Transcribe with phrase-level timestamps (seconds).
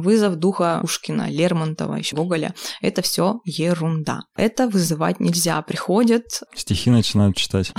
[0.00, 4.22] вызов духа Пушкина, Лермонтова, еще Гоголя– это все ерунда.
[4.36, 5.60] Это вызывать нельзя.
[5.62, 6.24] Приходят...
[6.54, 7.72] Стихи начинают читать.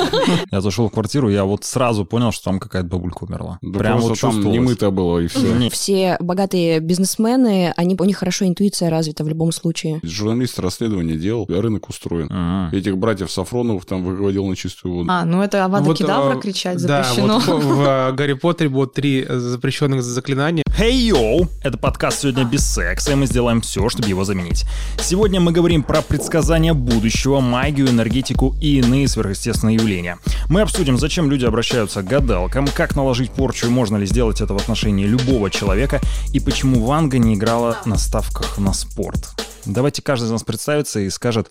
[0.50, 3.58] Я зашел в квартиру, я вот сразу понял, что там какая-то бабулька умерла.
[3.60, 5.70] Прям вот там не мыто было, и все.
[5.70, 10.00] Все богатые бизнесмены, они, у них хорошо интуиция развита в любом случае.
[10.02, 12.28] Журналист расследование делал, рынок устроен.
[12.72, 15.10] Этих братьев Сафроновых там выводил на чистую воду.
[15.10, 17.40] А, ну это Авада Кедавра кричать запрещено.
[17.40, 20.62] Да, вот в Гарри Поттере было три запрещенных заклинания.
[20.78, 21.48] Hey, yo!
[21.66, 24.64] Это подкаст «Сегодня без секса», и мы сделаем все, чтобы его заменить.
[25.00, 30.18] Сегодня мы говорим про предсказания будущего, магию, энергетику и иные сверхъестественные явления.
[30.48, 34.54] Мы обсудим, зачем люди обращаются к гадалкам, как наложить порчу и можно ли сделать это
[34.54, 36.00] в отношении любого человека,
[36.32, 39.30] и почему Ванга не играла на ставках на спорт.
[39.64, 41.50] Давайте каждый из нас представится и скажет,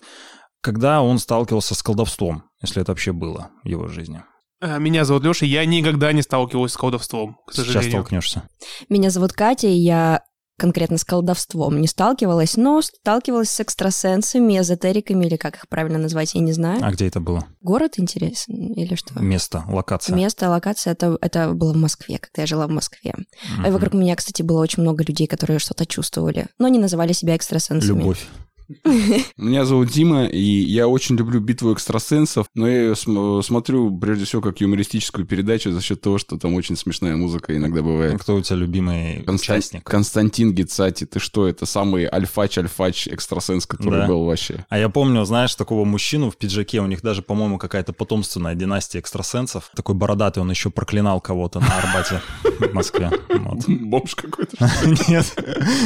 [0.62, 4.22] когда он сталкивался с колдовством, если это вообще было в его жизни.
[4.60, 7.82] Э, меня зовут Леша, я никогда не сталкивался с колдовством, к сожалению.
[7.82, 8.42] Сейчас столкнешься.
[8.88, 10.22] Меня зовут Катя, и я
[10.58, 16.34] конкретно с колдовством не сталкивалась, но сталкивалась с экстрасенсами, эзотериками, или как их правильно назвать,
[16.34, 16.80] я не знаю.
[16.82, 17.46] А где это было?
[17.60, 19.20] Город интересен или что?
[19.20, 20.16] Место, локация.
[20.16, 23.14] Место, локация, это, это было в Москве, когда я жила в Москве.
[23.14, 23.66] Угу.
[23.66, 27.36] И вокруг меня, кстати, было очень много людей, которые что-то чувствовали, но не называли себя
[27.36, 27.98] экстрасенсами.
[27.98, 28.26] Любовь.
[29.36, 34.24] Меня зовут Дима, и я очень люблю битву экстрасенсов, но я ее см- смотрю прежде
[34.24, 38.14] всего как юмористическую передачу за счет того, что там очень смешная музыка иногда бывает.
[38.14, 39.84] А кто у тебя любимый Констан- участник?
[39.84, 44.06] Константин Гицати, ты что, это самый альфач-альфач экстрасенс, который да.
[44.06, 44.64] был вообще.
[44.68, 48.98] А я помню, знаешь, такого мужчину в пиджаке, у них даже, по-моему, какая-то потомственная династия
[48.98, 49.70] экстрасенсов.
[49.76, 53.10] Такой бородатый, он еще проклинал кого-то на Арбате в Москве.
[53.68, 54.56] Бомж какой-то?
[55.08, 55.38] Нет.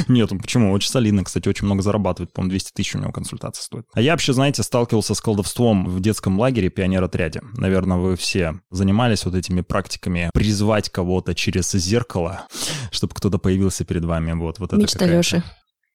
[0.08, 0.72] Нет, почему?
[0.72, 3.86] Очень солидно, кстати, очень много зарабатывает, по-моему, 200 тысяч у него консультация стоит.
[3.92, 7.40] А я вообще, знаете, сталкивался с колдовством в детском лагере пионер-отряде.
[7.56, 12.46] Наверное, вы все занимались вот этими практиками призвать кого-то через зеркало,
[12.90, 14.32] чтобы кто-то появился перед вами.
[14.32, 15.42] Вот, вот это Мечта Лёши.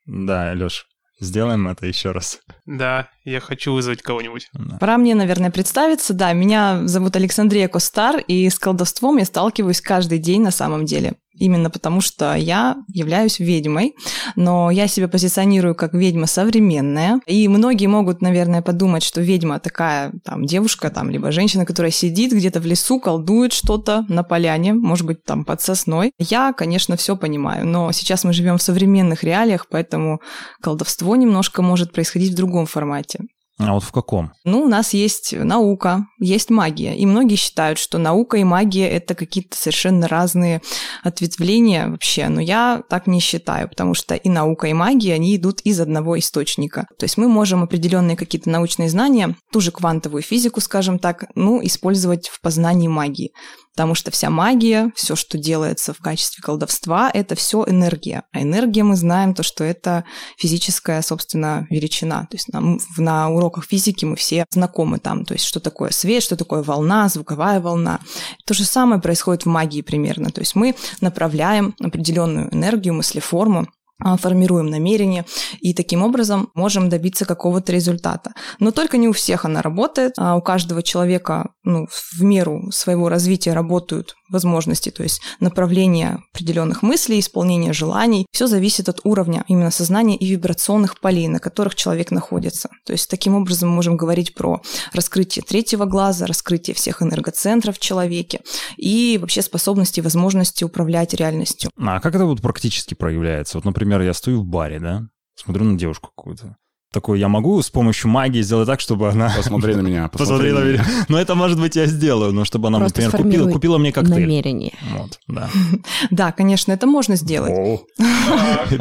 [0.06, 0.86] Да, Лёш,
[1.20, 2.40] Сделаем это еще раз.
[2.66, 4.50] Да, я хочу вызвать кого-нибудь.
[4.54, 4.78] Да.
[4.78, 6.14] Пора мне, наверное, представиться.
[6.14, 11.16] Да, меня зовут Александрия Костар, и с колдовством я сталкиваюсь каждый день на самом деле
[11.38, 13.96] именно потому, что я являюсь ведьмой,
[14.36, 20.14] но я себя позиционирую как ведьма современная, и многие могут, наверное, подумать, что ведьма такая
[20.24, 25.06] там девушка, там, либо женщина, которая сидит где-то в лесу, колдует что-то на поляне, может
[25.06, 26.12] быть, там под сосной.
[26.18, 30.22] Я, конечно, все понимаю, но сейчас мы живем в современных реалиях, поэтому
[30.62, 33.15] колдовство немножко может происходить в другом формате.
[33.58, 34.34] А вот в каком?
[34.44, 36.96] Ну, у нас есть наука, есть магия.
[36.96, 40.62] И многие считают, что наука и магия– это какие-то совершенно разные
[41.04, 42.28] ответвления вообще.
[42.28, 46.20] Но я так не считаю, потому что и наука, и магия, они идут из одного
[46.20, 46.86] источника.
[47.00, 51.64] То есть мы можем определенные какие-то научные знания, ту же квантовую физику, скажем так, ну,
[51.64, 53.32] использовать в познании магии
[53.76, 58.24] потому что вся магия, все, что делается в качестве колдовства, это все энергия.
[58.32, 60.06] А энергия мы знаем то, что это
[60.38, 62.22] физическая, собственно, величина.
[62.32, 66.24] То есть на, на уроках физики мы все знакомы там, то есть что такое свет,
[66.24, 68.00] что такое волна, звуковая волна.
[68.46, 70.30] То же самое происходит в магии примерно.
[70.30, 73.68] То есть мы направляем определенную энергию, мыслеформу
[74.00, 75.26] формируем намерение
[75.60, 78.34] и таким образом можем добиться какого-то результата.
[78.60, 83.10] Но только не у всех она работает, а у каждого человека ну, в меру своего
[83.10, 88.26] развития работают возможности, то есть направление определенных мыслей, исполнение желаний.
[88.32, 92.70] Все зависит от уровня именно сознания и вибрационных полей, на которых человек находится.
[92.86, 94.62] То есть таким образом мы можем говорить про
[94.94, 98.42] раскрытие третьего глаза, раскрытие всех энергоцентров в человеке
[98.78, 101.70] и вообще способности и возможности управлять реальностью.
[101.78, 103.58] А как это вот практически проявляется?
[103.58, 106.58] Вот, например, я стою в баре, да, смотрю на девушку какую-то
[106.92, 109.32] такой, я могу с помощью магии сделать так, чтобы она...
[109.36, 110.08] Посмотри на меня.
[110.14, 110.86] Посмотри, на меня.
[111.10, 114.22] Ну, это, может быть, я сделаю, но чтобы она, Просто например, купила, купила мне коктейль.
[114.22, 114.74] намерение.
[114.98, 115.50] Вот, да.
[116.12, 117.82] Да, конечно, это можно сделать.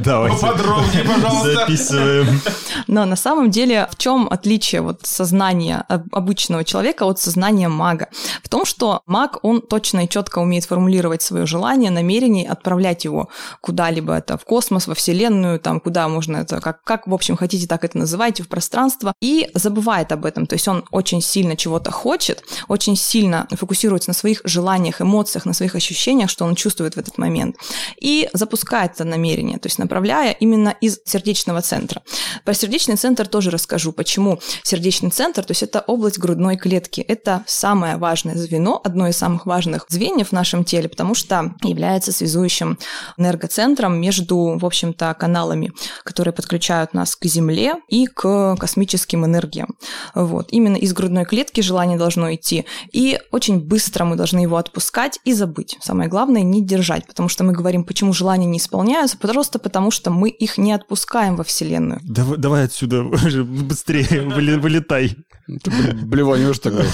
[0.04, 0.40] Давайте.
[0.40, 1.52] Подробнее, пожалуйста.
[1.54, 2.40] Записываем.
[2.86, 8.08] Но на самом деле в чем отличие вот сознания обычного человека от сознания мага?
[8.42, 13.28] В том, что маг, он точно и четко умеет формулировать свое желание, намерение, отправлять его
[13.60, 17.66] куда-либо, это в космос, во Вселенную, там, куда можно это, как, как в общем, хотите,
[17.66, 20.46] так это называйте в пространство, и забывает об этом.
[20.46, 25.54] То есть он очень сильно чего-то хочет, очень сильно фокусируется на своих желаниях, эмоциях, на
[25.54, 27.56] своих ощущениях, что он чувствует в этот момент,
[28.00, 32.02] и запускает это намерение, то есть направляя именно из сердечного центра.
[32.44, 37.42] Про сердечный центр тоже расскажу, почему сердечный центр, то есть это область грудной клетки, это
[37.46, 42.78] самое важное звено, одно из самых важных звеньев в нашем теле, потому что является связующим
[43.16, 45.72] энергоцентром между, в общем-то, каналами,
[46.02, 49.76] которые подключают нас к Земле и к космическим энергиям.
[50.14, 50.48] Вот.
[50.50, 55.32] Именно из грудной клетки желание должно идти, и очень быстро мы должны его отпускать и
[55.32, 55.76] забыть.
[55.80, 60.10] Самое главное– не держать, потому что мы говорим, почему желания не исполняются, просто потому что
[60.10, 62.00] мы их не отпускаем во Вселенную.
[62.02, 63.02] Давай, давай отсюда
[63.44, 64.22] быстрее,
[64.58, 65.16] вылетай.
[65.46, 66.84] Блеванешь тогда.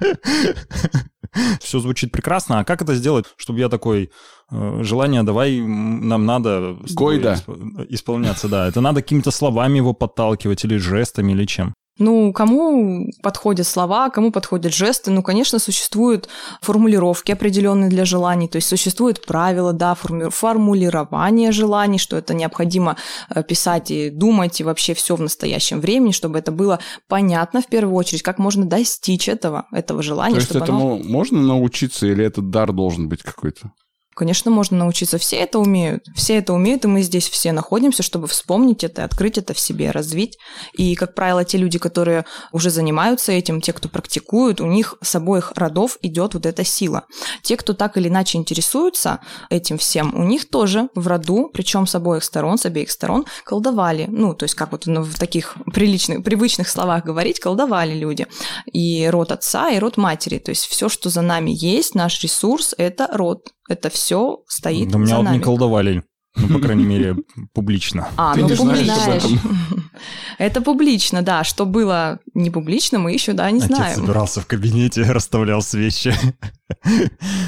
[1.60, 2.60] Все звучит прекрасно.
[2.60, 4.10] А как это сделать, чтобы я такой,
[4.50, 6.76] э, желание, давай, нам надо...
[6.94, 7.40] Гойда.
[7.88, 8.66] Исполняться, да.
[8.66, 11.74] Это надо какими-то словами его подталкивать или жестами, или чем?
[12.00, 15.10] Ну, кому подходят слова, кому подходят жесты?
[15.10, 16.28] Ну, конечно, существуют
[16.62, 22.96] формулировки определенные для желаний, то есть существуют правила, да, формулирование желаний, что это необходимо
[23.28, 27.66] э, писать и думать, и вообще все в настоящем времени, чтобы это было понятно в
[27.66, 30.36] первую очередь, как можно достичь этого, этого желания.
[30.36, 31.04] То есть этому оно...
[31.04, 33.72] можно научиться или этот дар должен быть какой-то?
[34.20, 35.16] Конечно, можно научиться.
[35.16, 36.04] Все это умеют.
[36.14, 39.92] Все это умеют, и мы здесь все находимся, чтобы вспомнить это, открыть это в себе,
[39.92, 40.36] развить.
[40.74, 45.14] И, как правило, те люди, которые уже занимаются этим, те, кто практикуют, у них с
[45.14, 47.04] обоих родов идет вот эта сила.
[47.42, 51.94] Те, кто так или иначе интересуются этим всем, у них тоже в роду, причем с
[51.94, 54.04] обоих сторон, с обеих сторон, колдовали.
[54.06, 58.26] Ну, то есть, как вот в таких приличных, привычных словах говорить, колдовали люди.
[58.70, 60.36] И род отца, и род матери.
[60.36, 64.98] То есть, все, что за нами есть, наш ресурс, это род это все стоит да,
[64.98, 65.36] меня за вот нами.
[65.36, 66.02] не колдовали.
[66.36, 67.16] Ну, по крайней мере,
[67.52, 68.08] публично.
[68.16, 69.04] А, Ты ну не знаешь публично.
[69.04, 69.90] об этом?
[70.38, 71.42] Это публично, да.
[71.42, 73.96] Что было не публично, мы еще, да, не Отец знаем.
[73.96, 76.14] собирался в кабинете, расставлял свечи.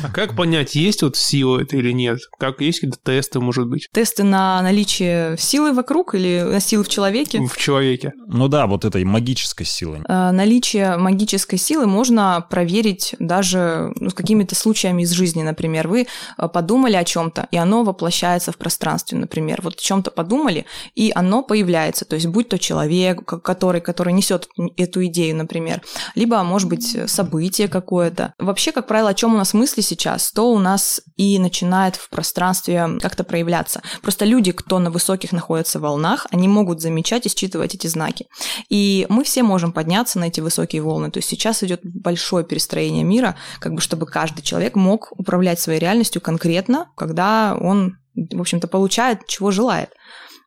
[0.02, 2.18] А как понять, есть вот сила это или нет?
[2.38, 6.88] Как есть какие-то тесты, может быть, Тесты на наличие силы вокруг или на силы в
[6.88, 7.40] человеке?
[7.40, 8.12] в человеке?
[8.26, 10.00] Ну да, вот этой магической силой.
[10.08, 15.88] Э, Наличие магической силы можно проверить даже ну, с какими-то случаями из жизни, например.
[15.88, 16.06] Вы
[16.38, 19.60] э, подумали о чем-то, и оно воплощается в пространстве, например.
[19.62, 22.04] Вот о чем-то подумали, и оно появляется.
[22.04, 25.82] То есть будь то человек, который, который несет эту идею, например,
[26.14, 28.34] либо, может быть, событие какое-то.
[28.38, 32.08] Вообще, как правило, о чем у нас мысли сейчас, то у нас и начинает в
[32.08, 33.82] пространстве как-то проявляться.
[34.00, 38.26] Просто люди, кто на высоких находятся волнах, они могут замечать и считывать эти знаки.
[38.68, 41.10] И мы все можем подняться на эти высокие волны.
[41.10, 45.78] То есть сейчас идет большое перестроение мира, как бы чтобы каждый человек мог управлять своей
[45.78, 49.90] реальностью конкретно, когда он, в общем-то, получает, чего желает.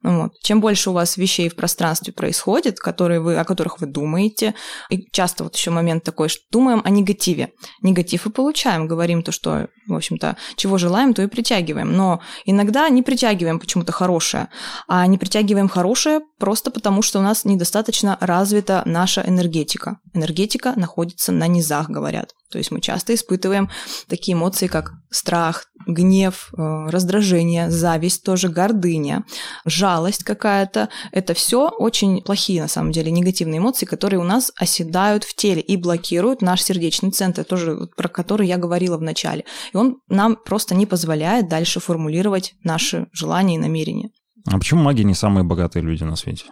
[0.05, 0.33] Вот.
[0.43, 4.53] Чем больше у вас вещей в пространстве происходит, которые вы, о которых вы думаете,
[4.91, 7.53] и часто вот еще момент такой, что думаем о негативе.
[7.81, 11.91] Негатив и получаем, говорим то, что, в общем-то, чего желаем, то и притягиваем.
[11.91, 14.49] Но иногда не притягиваем почему-то хорошее,
[14.87, 19.97] а не притягиваем хорошее просто потому, что у нас недостаточно развита наша энергетика.
[20.13, 22.29] Энергетика находится на низах, говорят.
[22.51, 23.71] То есть мы часто испытываем
[24.07, 29.23] такие эмоции, как страх, гнев, э, раздражение, зависть, тоже гордыня,
[29.65, 30.89] жалость какая-то.
[31.11, 35.61] Это все очень плохие, на самом деле, негативные эмоции, которые у нас оседают в теле
[35.61, 39.45] и блокируют наш сердечный центр, тоже про который я говорила в начале.
[39.73, 44.09] И он нам просто не позволяет дальше формулировать наши желания и намерения.
[44.47, 46.45] А почему маги не самые богатые люди на свете?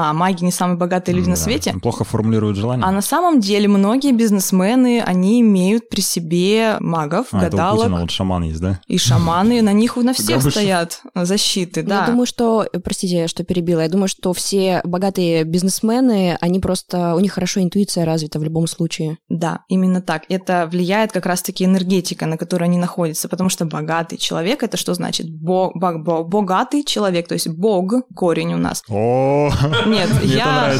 [0.00, 1.40] А маги не самые богатые люди на Да.
[1.42, 1.74] свете?
[1.82, 2.84] Плохо формулируют желания?
[2.84, 7.80] А на самом деле многие бизнесмены, они имеют при себе магов, А, это у гадалок
[7.82, 8.78] Путина вот шаман есть, да?
[8.86, 9.60] и шаманы.
[9.60, 12.02] На них на всех стоят защиты, да.
[12.02, 17.18] Я думаю, что, простите, что перебила, я думаю, что все богатые бизнесмены, они просто, у
[17.20, 19.18] них хорошо интуиция развита в любом случае.
[19.28, 20.22] Да, именно так.
[20.28, 24.94] Это влияет как раз-таки энергетика, на которой они находятся, потому что богатый человек, это что
[24.94, 25.26] значит?
[25.28, 28.84] Бо- бо- бо- богатый человек, то есть бог, корень у нас.
[28.88, 29.50] О,
[29.88, 30.74] Нет, я...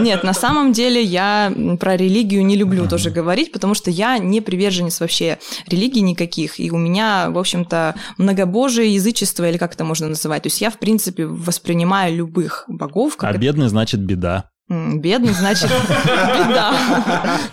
[0.00, 4.40] Нет, на самом деле я про религию не люблю тоже говорить, потому что я не
[4.40, 10.08] приверженец вообще религий никаких, и у меня, в общем-то, многобожие, язычество, или как это можно
[10.08, 10.42] называть.
[10.42, 14.50] То есть я, в принципе, воспринимаю любых богов как А бедный значит беда.
[14.68, 15.70] Бедный, значит,
[16.04, 16.74] беда.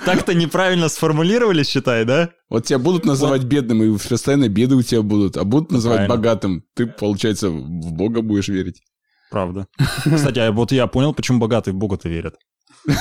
[0.06, 2.30] Так-то неправильно сформулировали, считай, да?
[2.50, 6.64] Вот тебя будут называть бедным, и постоянно беды у тебя будут, а будут называть богатым.
[6.74, 8.82] Ты, получается, в Бога будешь верить.
[9.32, 9.68] Правда.
[10.04, 12.36] Кстати, а вот я понял, почему богатые в Бога-то верят.
[12.86, 12.94] Ну,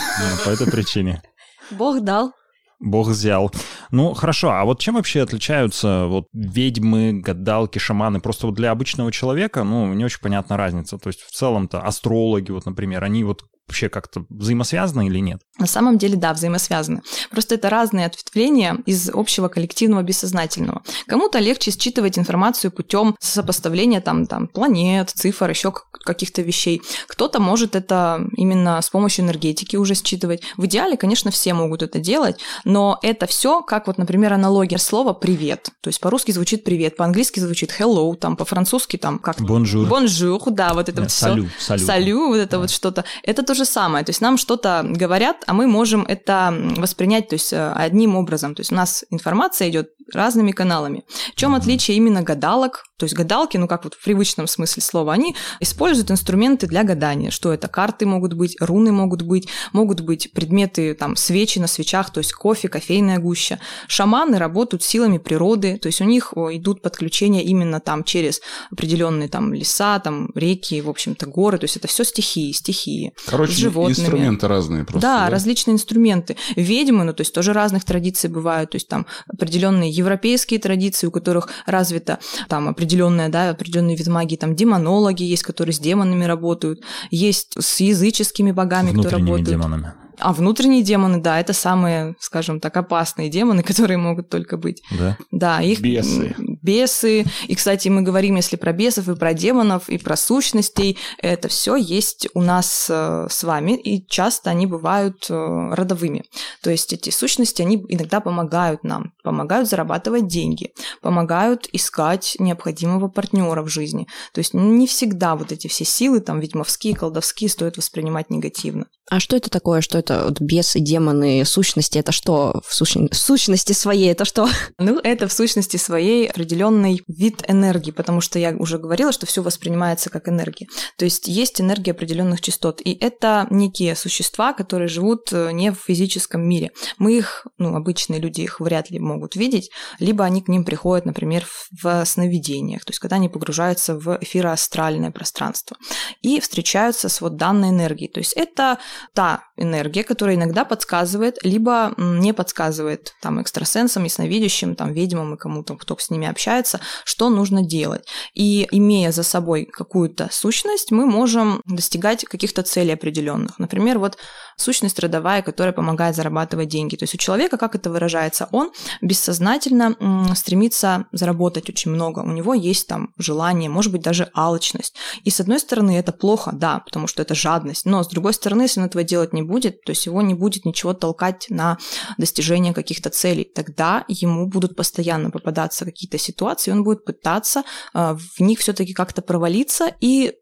[0.45, 1.23] По этой причине.
[1.71, 2.33] Бог дал.
[2.79, 3.53] Бог взял.
[3.91, 8.21] Ну, хорошо, а вот чем вообще отличаются вот ведьмы, гадалки, шаманы?
[8.21, 10.97] Просто вот для обычного человека, ну, не очень понятна разница.
[10.97, 15.41] То есть в целом-то астрологи, вот, например, они вот вообще как-то взаимосвязаны или нет?
[15.59, 17.03] На самом деле, да, взаимосвязаны.
[17.31, 20.83] Просто это разные ответвления из общего коллективного бессознательного.
[21.07, 25.73] Кому-то легче считывать информацию путем сопоставления там, там, планет, цифр, еще
[26.05, 26.83] каких-то вещей.
[27.07, 30.43] Кто-то может это именно с помощью энергетики уже считывать.
[30.57, 35.12] В идеале, конечно, все могут это делать, но это все, как вот, например, аналогия слова
[35.12, 35.71] «привет».
[35.81, 39.41] То есть по-русски звучит «привет», по-английски звучит «hello», там по-французски там как...
[39.40, 39.87] Bonjour.
[39.87, 41.67] Bonjour, да, вот это Да, вот салю, все.
[41.67, 41.87] salut.
[41.87, 43.05] Salut, вот это вот что-то.
[43.23, 44.05] Это то же самое.
[44.05, 48.55] То есть нам что-то говорят, а мы можем это воспринять то есть, э, одним образом.
[48.55, 51.05] То есть у нас информация идет разными каналами.
[51.33, 52.85] В чем отличие именно гадалок?
[52.99, 57.31] То есть гадалки, ну как вот в привычном смысле слова, они используют инструменты для гадания.
[57.31, 57.67] Что это?
[57.67, 62.33] Карты могут быть, руны могут быть, могут быть предметы, там, свечи на свечах, то есть
[62.33, 63.59] кофе, кофейная гуща.
[63.88, 68.40] Шаманы работают силами природы, то есть у них идут подключения именно там через
[68.71, 73.14] определенные там леса, там реки, в общем-то горы, то есть это все стихии, стихии.
[73.26, 73.99] Короче, с животными.
[73.99, 75.00] инструменты разные просто.
[75.00, 76.37] Да, различные инструменты.
[76.55, 81.11] Ведьмы, ну, то есть тоже разных традиций бывают, то есть там определенные европейские традиции, у
[81.11, 86.83] которых развита там определенная, да, определенный вид магии, там демонологи есть, которые с демонами работают,
[87.11, 89.49] есть с языческими богами, кто работают.
[89.49, 89.92] демонами.
[90.21, 94.83] А внутренние демоны, да, это самые, скажем так, опасные демоны, которые могут только быть.
[94.91, 95.17] Да?
[95.31, 96.35] Да, их Бесы.
[96.62, 97.25] бесы.
[97.47, 101.77] И, кстати, мы говорим, если про бесов и про демонов, и про сущностей, это все
[101.77, 105.35] есть у нас э, с вами, и часто они бывают э,
[105.75, 106.25] родовыми.
[106.62, 110.73] То есть эти сущности, они иногда помогают нам, помогают зарабатывать деньги,
[111.03, 114.07] помогают искать необходимого партнера в жизни.
[114.33, 118.87] То есть не всегда вот эти все силы, там, ведьмовские, колдовские, стоит воспринимать негативно.
[119.11, 119.81] А что это такое?
[119.81, 121.99] Что это вот бесы, демоны, сущности?
[121.99, 124.11] Это что в, сущ- в сущности своей?
[124.11, 124.49] Это что?
[124.79, 129.43] Ну, это в сущности своей определенный вид энергии, потому что я уже говорила, что все
[129.43, 130.67] воспринимается как энергия.
[130.97, 135.76] То есть есть энергия определенных частот, и это некие существа, которые живут э, не в
[135.76, 136.71] физическом мире.
[136.99, 141.07] Мы их, ну, обычные люди их вряд ли могут видеть, либо они к ним приходят,
[141.07, 141.47] например,
[141.83, 145.76] в сновидениях, то есть когда они погружаются в эфироастральное пространство
[146.23, 148.11] и встречаются с вот данной энергией.
[148.11, 148.79] То есть это
[149.14, 155.76] та энергия, которая иногда подсказывает, либо не подсказывает там экстрасенсам, ясновидящим, там ведьмам и кому-то,
[155.76, 158.07] кто с ними общается, что нужно делать.
[158.35, 163.59] И имея за собой какую-то сущность, мы можем достигать каких-то целей определенных.
[163.59, 164.16] Например, вот
[164.61, 166.97] сущность родовая, которая помогает зарабатывать деньги.
[166.97, 169.97] То есть у человека, как это выражается, он бессознательно
[170.35, 172.21] стремится заработать очень много.
[172.21, 174.95] У него есть там желание, может быть, даже алчность.
[175.25, 177.87] И с одной стороны, это плохо, да, потому что это жадность.
[177.87, 180.64] Но с другой стороны, если он этого делать не будет, то есть его не будет
[180.64, 181.79] ничего толкать на
[182.19, 183.45] достижение каких-то целей.
[183.45, 187.64] Тогда ему будут постоянно попадаться какие-то ситуации, и он будет пытаться
[187.95, 190.35] э, в них все-таки как-то провалиться и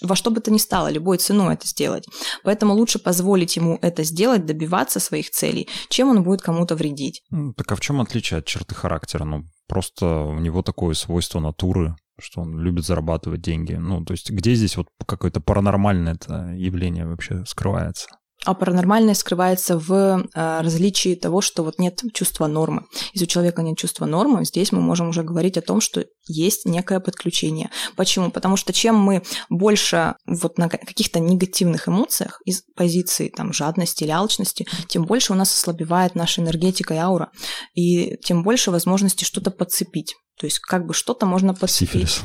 [0.00, 2.06] во что бы то ни стало, любой ценой это сделать.
[2.42, 7.22] Поэтому лучше позволить ему это сделать, добиваться своих целей, чем он будет кому-то вредить.
[7.56, 9.24] Так а в чем отличие от черты характера?
[9.24, 13.74] Ну, просто у него такое свойство натуры, что он любит зарабатывать деньги.
[13.74, 18.08] Ну, то есть где здесь вот какое-то паранормальное это явление вообще скрывается?
[18.44, 22.84] А паранормальное скрывается в э, различии того, что вот нет чувства нормы.
[23.12, 26.66] Если у человека нет чувства нормы, здесь мы можем уже говорить о том, что есть
[26.66, 27.70] некое подключение.
[27.96, 28.30] Почему?
[28.30, 34.10] Потому что чем мы больше вот на каких-то негативных эмоциях из позиции там жадности или
[34.10, 37.30] алчности, тем больше у нас ослабевает наша энергетика и аура,
[37.74, 40.14] и тем больше возможности что-то подцепить.
[40.38, 42.10] То есть как бы что-то можно подцепить.
[42.10, 42.22] Сифилис.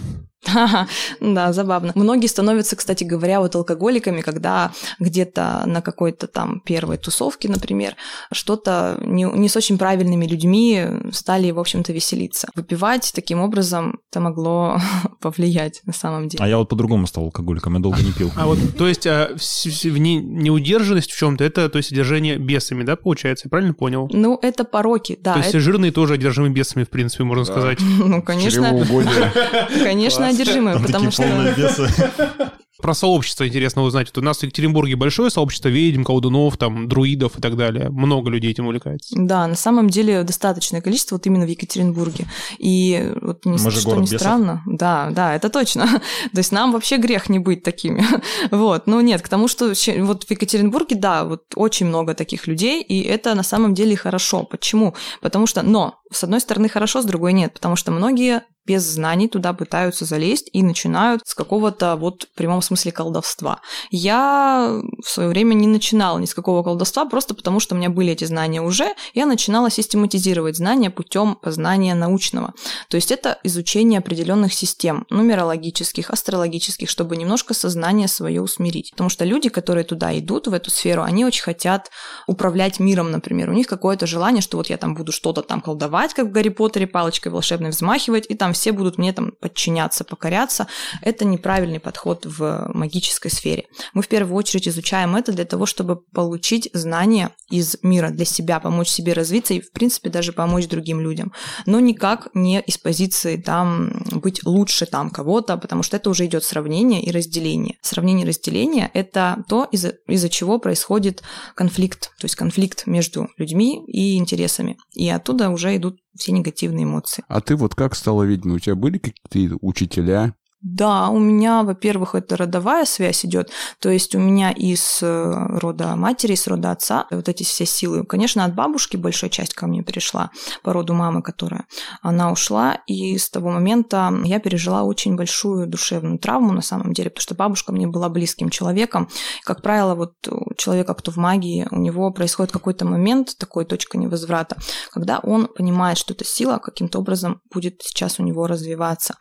[1.19, 1.91] Да, забавно.
[1.95, 7.95] Многие становятся, кстати говоря, вот алкоголиками, когда где-то на какой-то там первой тусовке, например,
[8.31, 12.47] что-то не, не с очень правильными людьми стали, в общем-то, веселиться.
[12.55, 14.79] Выпивать таким образом это могло
[15.21, 16.43] повлиять на самом деле.
[16.43, 18.31] А я вот по-другому стал алкоголиком, я долго не пил.
[18.37, 22.37] А вот, то есть, а, вс- в не- неудержанность в чем-то, это, то есть, одержание
[22.37, 23.47] бесами, да, получается?
[23.47, 24.09] Я правильно понял?
[24.11, 25.33] Ну, это пороки, да.
[25.33, 27.51] то есть, это- жирные тоже одержимы бесами, в принципе, можно Да.
[27.51, 27.79] сказать.
[28.07, 28.69] ну, конечно,
[29.83, 31.23] конечно, одержимые, потому что...
[32.81, 34.07] Про сообщество интересно узнать.
[34.07, 37.89] Вот у нас в Екатеринбурге большое сообщество ведьм, колдунов, там, друидов и так далее.
[37.89, 39.15] Много людей этим увлекается.
[39.17, 42.25] Да, на самом деле достаточное количество вот именно в Екатеринбурге.
[42.57, 44.21] И вот не, Мы же что город не бесов.
[44.21, 44.63] странно.
[44.65, 45.87] Да, да, это точно.
[46.31, 48.05] То есть нам вообще грех не быть такими.
[48.49, 52.81] Вот, ну нет, к тому, что вот в Екатеринбурге, да, вот очень много таких людей,
[52.81, 54.43] и это на самом деле хорошо.
[54.43, 54.95] Почему?
[55.19, 59.27] Потому что, но с одной стороны хорошо, с другой нет, потому что многие без знаний
[59.27, 63.61] туда пытаются залезть и начинают с какого-то вот в прямом смысле колдовства.
[63.89, 67.89] Я в свое время не начинала ни с какого колдовства, просто потому что у меня
[67.89, 72.53] были эти знания уже, я начинала систематизировать знания путем познания научного.
[72.89, 78.91] То есть это изучение определенных систем, нумерологических, астрологических, чтобы немножко сознание свое усмирить.
[78.91, 81.89] Потому что люди, которые туда идут, в эту сферу, они очень хотят
[82.27, 83.49] управлять миром, например.
[83.49, 86.49] У них какое-то желание, что вот я там буду что-то там колдовать, как в Гарри
[86.49, 90.67] Поттере, палочкой волшебной взмахивать, и там все будут мне там подчиняться, покоряться.
[91.01, 93.65] Это неправильный подход в магической сфере.
[93.93, 98.59] Мы в первую очередь изучаем это для того, чтобы получить знания из мира для себя,
[98.59, 101.33] помочь себе развиться и, в принципе, даже помочь другим людям.
[101.65, 106.43] Но никак не из позиции там быть лучше там кого-то, потому что это уже идет
[106.43, 107.77] сравнение и разделение.
[107.81, 111.23] Сравнение и разделение– это то, из-за, из-за чего происходит
[111.55, 114.77] конфликт, то есть конфликт между людьми и интересами.
[114.93, 117.23] И оттуда уже идут все негативные эмоции.
[117.27, 118.57] А ты вот как стала ведьмой?
[118.57, 120.35] У тебя были какие-то учителя?
[120.61, 123.49] Да, у меня, во-первых, это родовая связь идет,
[123.79, 128.03] то есть у меня из э, рода матери, из рода отца вот эти все силы.
[128.03, 131.65] Конечно, от бабушки большая часть ко мне перешла, по роду мамы, которая
[132.01, 137.09] она ушла, и с того момента я пережила очень большую душевную травму на самом деле,
[137.09, 139.07] потому что бабушка мне была близким человеком.
[139.45, 143.97] Как правило, вот у человека, кто в магии, у него происходит какой-то момент, такой точка
[143.97, 144.57] невозврата,
[144.91, 149.15] когда он понимает, что эта сила каким-то образом будет сейчас у него развиваться.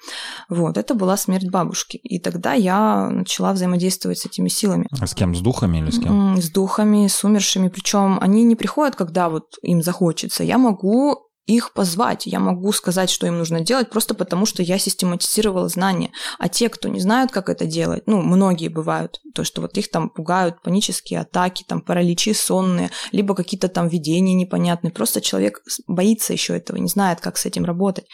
[0.48, 1.98] Вот, это была смерть бабушки.
[1.98, 4.86] И тогда я начала взаимодействовать с этими силами.
[4.98, 5.34] А с кем?
[5.34, 6.40] С духами или с кем?
[6.40, 7.68] С духами, с умершими.
[7.68, 10.42] Причем они не приходят, когда вот им захочется.
[10.42, 12.26] Я могу их позвать.
[12.26, 16.12] Я могу сказать, что им нужно делать, просто потому что я систематизировала знания.
[16.38, 19.90] А те, кто не знают, как это делать, ну, многие бывают, то, что вот их
[19.90, 24.92] там пугают панические атаки, там параличи сонные, либо какие-то там видения непонятные.
[24.92, 28.06] Просто человек боится еще этого, не знает, как с этим работать.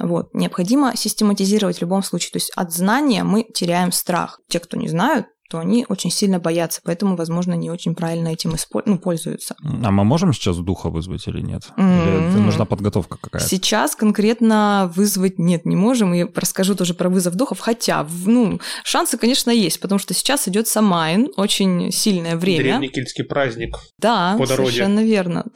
[0.00, 0.34] Вот.
[0.34, 2.32] Необходимо систематизировать в любом случае.
[2.32, 4.40] То есть от знания мы теряем страх.
[4.48, 8.54] Те, кто не знают, то они очень сильно боятся, поэтому, возможно, не очень правильно этим
[8.54, 8.86] использ...
[8.86, 9.56] ну, пользуются.
[9.62, 11.64] А мы можем сейчас духа вызвать или нет?
[11.76, 12.30] Mm-hmm.
[12.34, 13.48] Или нужна подготовка какая-то?
[13.48, 16.14] Сейчас конкретно вызвать нет, не можем.
[16.14, 20.68] И расскажу тоже про вызов духов, хотя, ну, шансы, конечно, есть, потому что сейчас идет
[20.68, 22.62] Самайн, очень сильное время.
[22.62, 23.76] Древний кельтский праздник.
[23.98, 25.46] Да, совершенно верно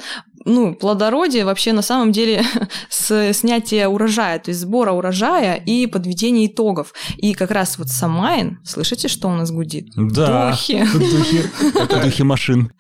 [0.44, 2.44] ну, плодородие вообще на самом деле
[2.88, 6.92] с снятия урожая, то есть сбора урожая и подведения итогов.
[7.16, 9.88] И как раз вот Самайн, слышите, что у нас гудит?
[9.96, 10.84] Да, духи.
[10.92, 11.44] духи.
[11.78, 12.70] Это духи машин.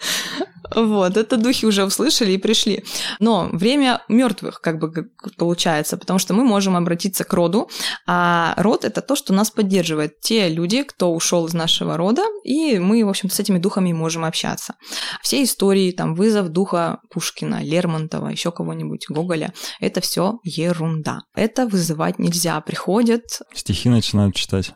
[0.74, 2.84] Вот, это духи уже услышали и пришли.
[3.20, 7.68] Но время мертвых, как бы получается, потому что мы можем обратиться к роду,
[8.06, 10.20] а род это то, что нас поддерживает.
[10.20, 14.24] Те люди, кто ушел из нашего рода, и мы, в общем с этими духами можем
[14.24, 14.74] общаться.
[15.22, 21.20] Все истории, там, вызов духа Пушкина, Лермонтова, еще кого-нибудь, Гоголя, это все ерунда.
[21.34, 22.60] Это вызывать нельзя.
[22.60, 23.22] Приходят...
[23.54, 24.74] Стихи начинают читать.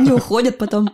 [0.00, 0.90] Не уходят потом.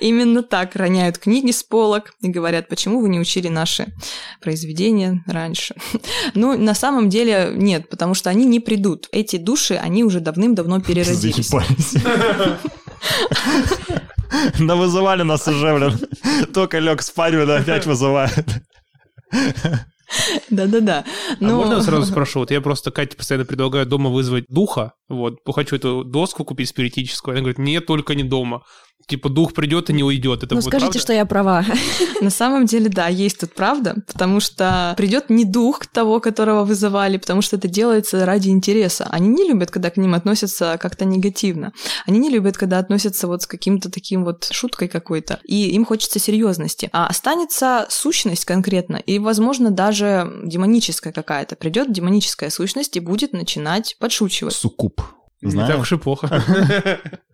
[0.00, 3.92] Именно так роняют книги с полок и говорят, почему вы не учили наши
[4.40, 5.74] произведения раньше.
[6.34, 9.08] Ну, на самом деле нет, потому что они не придут.
[9.12, 11.50] Эти души, они уже давным-давно переродились.
[14.58, 15.98] Да вызывали нас уже, блин.
[16.52, 18.44] Только лег спать, блин, опять вызывают.
[20.50, 21.04] Да-да-да.
[21.40, 21.54] Но...
[21.54, 22.40] А можно я сразу спрошу?
[22.40, 27.32] Вот я просто Кате постоянно предлагаю дома вызвать духа, вот, хочу эту доску купить спиритическую,
[27.32, 28.62] она говорит, нет, только не дома
[29.06, 30.42] типа дух придет и не уйдет.
[30.42, 30.98] Это ну, скажите, правда?
[30.98, 31.64] что я права.
[32.20, 37.18] На самом деле, да, есть тут правда, потому что придет не дух того, которого вызывали,
[37.18, 39.06] потому что это делается ради интереса.
[39.10, 41.72] Они не любят, когда к ним относятся как-то негативно.
[42.06, 45.40] Они не любят, когда относятся вот с каким-то таким вот шуткой какой-то.
[45.44, 46.88] И им хочется серьезности.
[46.92, 51.56] А останется сущность конкретно, и, возможно, даже демоническая какая-то.
[51.56, 54.54] Придет демоническая сущность и будет начинать подшучивать.
[54.54, 55.02] Суккуб.
[55.42, 55.68] Знаешь?
[55.68, 56.42] Не так уж и плохо.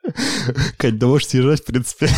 [0.77, 2.09] Кать, да можешь съезжать, в принципе.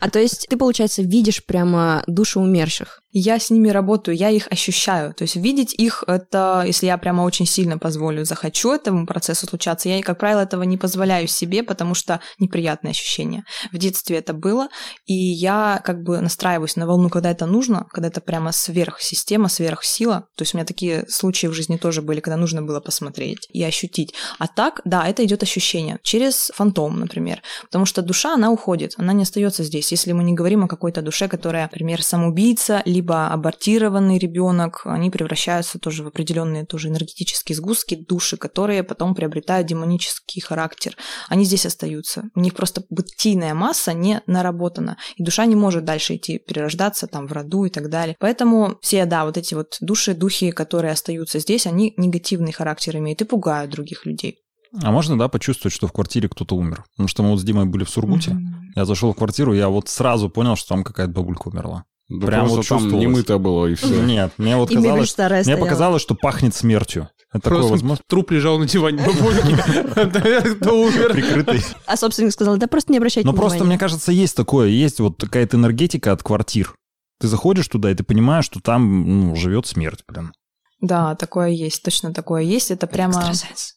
[0.00, 3.02] А то есть ты, получается, видишь прямо души умерших?
[3.12, 5.12] я с ними работаю, я их ощущаю.
[5.14, 9.88] То есть видеть их, это, если я прямо очень сильно позволю, захочу этому процессу случаться,
[9.88, 13.44] я, как правило, этого не позволяю себе, потому что неприятные ощущения.
[13.70, 14.68] В детстве это было,
[15.04, 20.26] и я как бы настраиваюсь на волну, когда это нужно, когда это прямо сверхсистема, сверхсила.
[20.36, 23.62] То есть у меня такие случаи в жизни тоже были, когда нужно было посмотреть и
[23.62, 24.14] ощутить.
[24.38, 27.42] А так, да, это идет ощущение через фантом, например.
[27.62, 29.90] Потому что душа, она уходит, она не остается здесь.
[29.90, 35.78] Если мы не говорим о какой-то душе, которая, например, самоубийца, либо абортированный ребенок, они превращаются
[35.78, 40.96] тоже в определенные тоже энергетические сгустки, души, которые потом приобретают демонический характер.
[41.28, 42.24] Они здесь остаются.
[42.34, 47.26] У них просто бытийная масса не наработана, и душа не может дальше идти перерождаться там
[47.26, 48.16] в роду и так далее.
[48.18, 53.22] Поэтому все, да, вот эти вот души, духи, которые остаются здесь, они негативный характер имеют
[53.22, 54.41] и пугают других людей.
[54.80, 56.84] А можно, да, почувствовать, что в квартире кто-то умер?
[56.92, 58.30] Потому что мы вот с Димой были в Сургуте.
[58.30, 58.72] Mm-hmm.
[58.76, 61.84] Я зашел в квартиру, я вот сразу понял, что там какая-то бабулька умерла.
[62.08, 64.02] Да Прям вот там не мыто было, и все.
[64.02, 67.08] Нет, мне вот казалось, мне показалось, что пахнет смертью.
[67.32, 68.04] Это такое возможно?
[68.06, 70.54] Труп лежал на диване бабульки.
[70.60, 71.12] Кто умер?
[71.12, 71.62] Прикрытый.
[71.86, 73.42] А собственник сказал, да просто не обращайте внимания.
[73.42, 76.74] Но просто, мне кажется, есть такое, есть вот какая-то энергетика от квартир.
[77.20, 80.32] Ты заходишь туда, и ты понимаешь, что там ну, живет смерть, блин.
[80.80, 82.70] Да, такое есть, точно такое есть.
[82.70, 83.14] Это прямо...
[83.14, 83.76] Экстрасенс.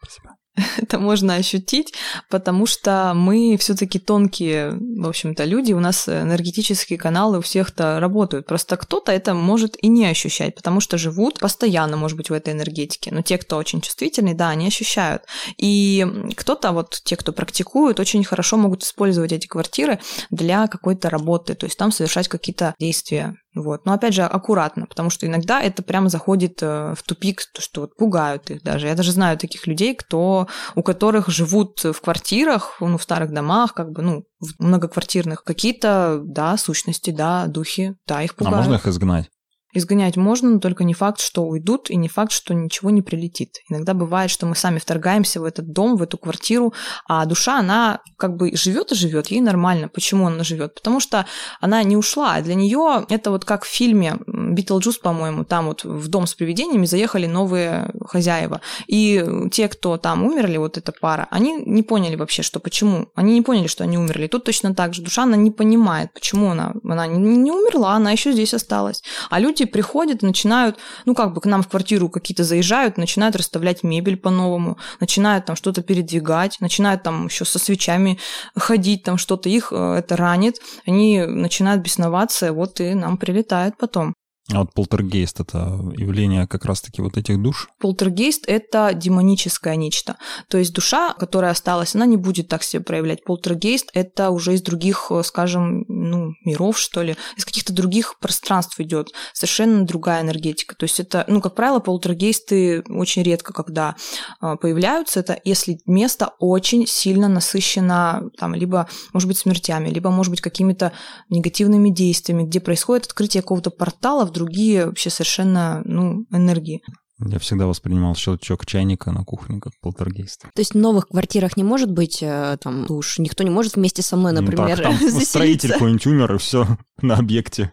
[0.00, 0.36] Спасибо.
[0.78, 1.94] это можно ощутить,
[2.28, 8.46] потому что мы все-таки тонкие, в общем-то, люди, у нас энергетические каналы у всех-то работают.
[8.46, 12.52] Просто кто-то это может и не ощущать, потому что живут постоянно, может быть, в этой
[12.52, 13.10] энергетике.
[13.12, 15.22] Но те, кто очень чувствительный, да, они ощущают.
[15.56, 21.54] И кто-то, вот те, кто практикуют, очень хорошо могут использовать эти квартиры для какой-то работы,
[21.54, 23.84] то есть там совершать какие-то действия вот.
[23.84, 27.80] Но опять же, аккуратно, потому что иногда это прямо заходит э, в тупик, то, что
[27.82, 28.86] вот пугают их даже.
[28.86, 33.74] Я даже знаю таких людей, кто, у которых живут в квартирах, ну, в старых домах,
[33.74, 38.54] как бы, ну, в многоквартирных, какие-то, да, сущности, да, духи, да, их пугают.
[38.54, 39.30] А можно их изгнать?
[39.72, 43.58] Изгонять можно, но только не факт, что уйдут, и не факт, что ничего не прилетит.
[43.68, 46.74] Иногда бывает, что мы сами вторгаемся в этот дом, в эту квартиру,
[47.06, 49.88] а душа, она как бы живет и живет, ей нормально.
[49.88, 50.74] Почему она живет?
[50.74, 51.26] Потому что
[51.60, 55.84] она не ушла, а для нее это вот как в фильме Битлджус, по-моему, там вот
[55.84, 58.60] в дом с привидениями заехали новые хозяева.
[58.86, 63.08] И те, кто там умерли, вот эта пара, они не поняли вообще, что почему.
[63.14, 64.26] Они не поняли, что они умерли.
[64.26, 65.02] тут точно так же.
[65.02, 69.02] Душа, она не понимает, почему она, она не, не умерла, она еще здесь осталась.
[69.30, 73.36] А люди люди приходят начинают, ну, как бы к нам в квартиру какие-то заезжают, начинают
[73.36, 78.18] расставлять мебель по-новому, начинают там что-то передвигать, начинают там еще со свечами
[78.56, 84.14] ходить, там что-то их э, это ранит, они начинают бесноваться, вот и нам прилетает потом.
[84.52, 85.58] А вот полтергейст– это
[85.96, 87.68] явление как раз-таки вот этих душ?
[87.78, 90.16] Полтергейст– это демоническое нечто.
[90.48, 93.24] То есть душа, которая осталась, она не будет так себя проявлять.
[93.24, 99.12] Полтергейст– это уже из других, скажем, ну, миров, что ли, из каких-то других пространств идет.
[99.34, 100.74] Совершенно другая энергетика.
[100.74, 103.94] То есть это, ну, как правило, полтергейсты очень редко когда
[104.40, 105.20] а, появляются.
[105.20, 110.92] Это если место очень сильно насыщено там, либо, может быть, смертями, либо, может быть, какими-то
[111.28, 116.82] негативными действиями, где происходит открытие какого-то портала в другие вообще совершенно, ну, энергии.
[117.26, 120.42] Я всегда воспринимал щелчок чайника на кухне как полтергейст.
[120.54, 123.18] То есть в новых квартирах не может быть э, там душ?
[123.18, 126.66] Никто не может вместе со мной, например, ну, так, там строитель какой-нибудь умер, и все
[127.02, 127.72] на объекте.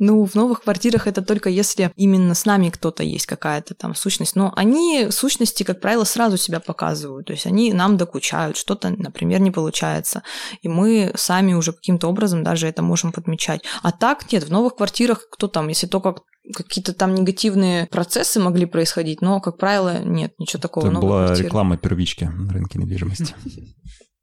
[0.00, 4.34] Ну, в новых квартирах это только если именно с нами кто-то есть какая-то там сущность.
[4.34, 7.26] Но они, сущности, как правило, сразу себя показывают.
[7.26, 10.22] То есть они нам докучают, что-то, например, не получается.
[10.62, 13.62] И мы сами уже каким-то образом даже это можем подмечать.
[13.82, 16.16] А так нет, в новых квартирах кто там, если только
[16.56, 20.86] какие-то там негативные процессы могли происходить, но, как правило, нет, ничего такого.
[20.86, 21.46] Это была квартиры.
[21.46, 23.34] реклама первички на рынке недвижимости.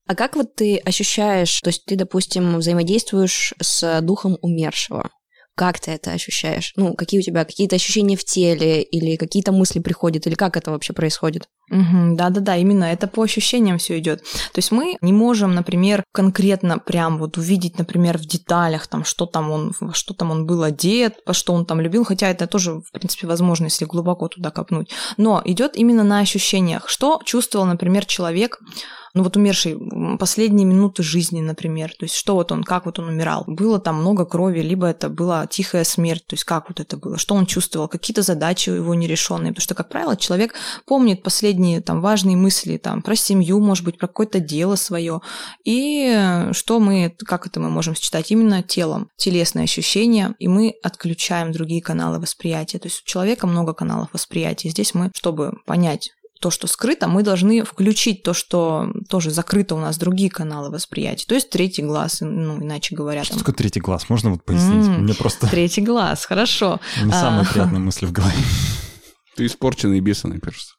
[0.08, 5.12] А как вот ты ощущаешь, то есть ты, допустим, взаимодействуешь с духом умершего?
[5.58, 6.74] Как ты это ощущаешь?
[6.76, 10.70] Ну, какие у тебя какие-то ощущения в теле или какие-то мысли приходят, или как это
[10.70, 11.50] вообще происходит?
[11.72, 14.22] Угу, да-да-да, именно это по ощущениям все идет.
[14.22, 19.26] То есть мы не можем, например, конкретно прям вот увидеть, например, в деталях, там, что
[19.26, 22.74] там он, что там он был одет, по что он там любил, хотя это тоже,
[22.74, 24.92] в принципе, возможно, если глубоко туда копнуть.
[25.18, 26.88] Но идет именно на ощущениях.
[26.88, 28.60] Что чувствовал, например, человек
[29.18, 29.78] ну вот умерший
[30.20, 33.44] последние минуты жизни, например, то есть что вот он, как вот он умирал.
[33.48, 37.18] Было там много крови, либо это была тихая смерть, то есть как вот это было,
[37.18, 40.54] что он чувствовал, какие-то задачи его нерешенные, потому что, как правило, человек
[40.86, 45.22] помнит последние там важные мысли там про семью, может быть, про какое-то дело свое,
[45.66, 51.52] и что мы, как это мы можем считать, именно телом, телесные ощущения, и мы отключаем
[51.52, 56.52] другие каналы восприятия, то есть у человека много каналов восприятия, здесь мы, чтобы понять, то,
[56.52, 61.26] что скрыто, мы должны включить то, что тоже закрыто у нас, другие каналы восприятия.
[61.28, 63.24] То есть третий глаз, ну, иначе говоря.
[63.24, 63.40] Что там...
[63.40, 64.10] такое третий глаз?
[64.10, 64.86] Можно вот пояснить?
[64.86, 65.48] Mm, Мне просто...
[65.48, 66.80] Третий глаз, хорошо.
[67.04, 67.52] Не самые а...
[67.52, 68.36] приятные мысли в голове.
[69.36, 70.77] Ты испорченный и бесаный перст.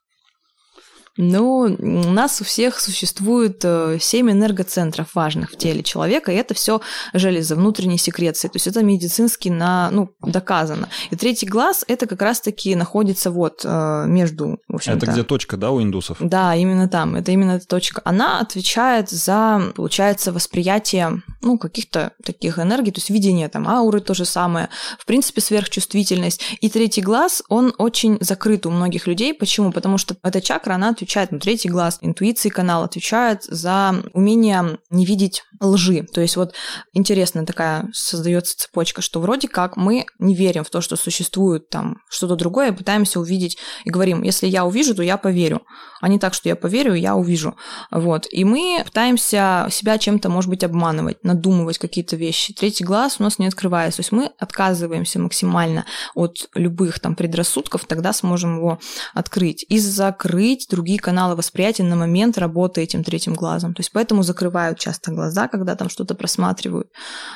[1.20, 6.54] Ну, у нас у всех существует э, семь энергоцентров важных в теле человека, и это
[6.54, 6.80] все
[7.12, 8.46] железы, внутренней секреции.
[8.46, 10.88] То есть это медицински на, ну, доказано.
[11.10, 15.72] И третий глаз это как раз-таки находится вот э, между, в Это где точка, да,
[15.72, 16.18] у индусов?
[16.20, 17.16] Да, именно там.
[17.16, 18.00] Это именно эта точка.
[18.04, 24.14] Она отвечает за, получается, восприятие ну, каких-то таких энергий, то есть видение там ауры то
[24.14, 24.68] же самое,
[25.00, 26.42] в принципе, сверхчувствительность.
[26.60, 29.34] И третий глаз, он очень закрыт у многих людей.
[29.34, 29.72] Почему?
[29.72, 35.04] Потому что эта чакра, она отвечает, ну, третий глаз, интуиции канал отвечает за умение не
[35.04, 36.06] видеть лжи.
[36.12, 36.54] То есть вот
[36.92, 41.98] интересная такая создается цепочка, что вроде как мы не верим в то, что существует там
[42.08, 45.62] что-то другое, пытаемся увидеть и говорим, если я увижу, то я поверю,
[46.00, 47.56] а не так, что я поверю, я увижу.
[47.90, 48.26] Вот.
[48.30, 52.52] И мы пытаемся себя чем-то, может быть, обманывать, надумывать какие-то вещи.
[52.54, 53.98] Третий глаз у нас не открывается.
[53.98, 58.78] То есть мы отказываемся максимально от любых там предрассудков, тогда сможем его
[59.14, 59.64] открыть.
[59.68, 63.74] И закрыть другие каналы восприятия на момент работы этим третьим глазом.
[63.74, 66.88] То есть поэтому закрывают часто глаза, когда там что-то просматривают.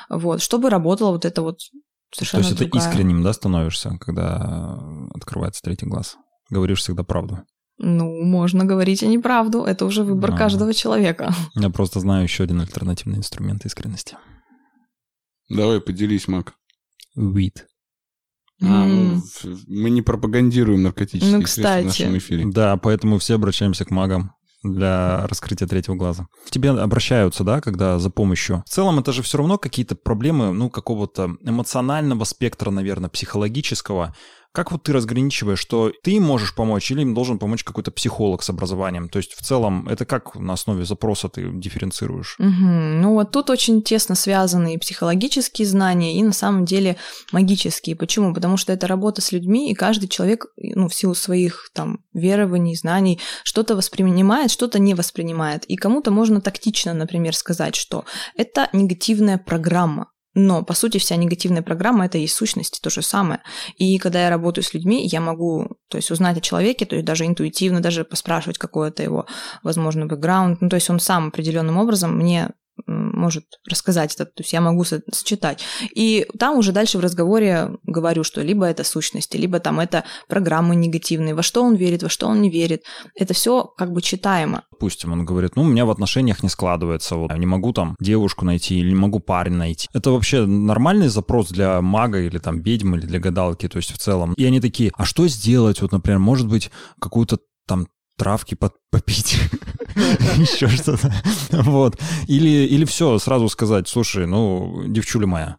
[0.09, 0.43] Вот.
[0.43, 1.61] Чтобы работала вот это вот
[2.15, 2.89] совершенно То есть это другая...
[2.89, 4.79] искренним, да, становишься, когда
[5.15, 6.17] открывается третий глаз?
[6.51, 7.39] Говоришь всегда правду.
[7.79, 9.65] Ну, можно говорить и неправду.
[9.65, 10.37] Это уже выбор А.
[10.37, 11.35] каждого человека.
[11.55, 14.17] Я просто знаю еще один альтернативный инструмент искренности.
[15.49, 16.55] Давай, поделись, Мак.
[17.19, 17.65] Weed.
[18.63, 18.87] А,
[19.67, 21.85] мы не пропагандируем наркотические Ну, средства в кстати.
[21.87, 22.45] нашем эфире.
[22.47, 26.29] Да, поэтому все обращаемся к магам для раскрытия третьего глаза.
[26.47, 28.63] К тебе обращаются, да, когда за помощью.
[28.67, 34.15] В целом это же все равно какие-то проблемы, ну, какого-то эмоционального спектра, наверное, психологического.
[34.53, 38.43] Как вот ты разграничиваешь, что ты им можешь помочь или им должен помочь какой-то психолог
[38.43, 39.09] с образованием?
[39.09, 42.37] То есть в целом это как на основе запроса ты дифференцируешь?
[42.39, 43.01] Мгм.
[43.01, 46.99] Ну вот тут очень тесно связаны и психологические знания, и на самом деле
[47.33, 47.97] магические.
[47.97, 48.35] Почему?
[48.35, 52.77] Потому что это работа с людьми, и каждый человек, ну, в силу своих там верований,
[52.77, 55.65] знаний, что-то воспринимает, что-то не воспринимает.
[55.65, 58.05] И кому-то можно тактично, например, сказать, что
[58.37, 60.12] это негативная программа.
[60.35, 63.41] Но, по сути, вся негативная программа– это и сущности то же самое.
[63.77, 67.07] И когда я работаю с людьми, я могу то есть, узнать о человеке, то есть
[67.07, 69.27] даже интуитивно, даже поспрашивать какой-то его,
[69.63, 70.61] возможно, бэкграунд.
[70.63, 72.51] Ну, то есть он сам определенным образом мне
[73.23, 75.63] может рассказать это, то есть я могу со- сочетать.
[75.95, 80.75] И там уже дальше в разговоре говорю, что либо это сущности, либо там это программы
[80.75, 82.83] негативные, во что он верит, во что он не верит.
[83.15, 84.65] Это все как бы читаемо.
[84.73, 87.97] Допустим, он говорит, ну, у меня в отношениях не складывается, вот, я не могу там
[88.01, 89.89] девушку найти или не могу парня найти.
[89.95, 93.99] Это вообще нормальный запрос для мага или там ведьмы или для гадалки, то есть в
[93.99, 94.35] целом.
[94.35, 95.81] И они такие, а что сделать?
[95.81, 97.87] Вот, например, может быть, какую-то там
[98.23, 99.37] травки под- попить,
[100.37, 101.13] еще что-то.
[101.51, 101.99] Вот.
[102.29, 105.57] Или, или все, сразу сказать, слушай, ну, девчуля моя,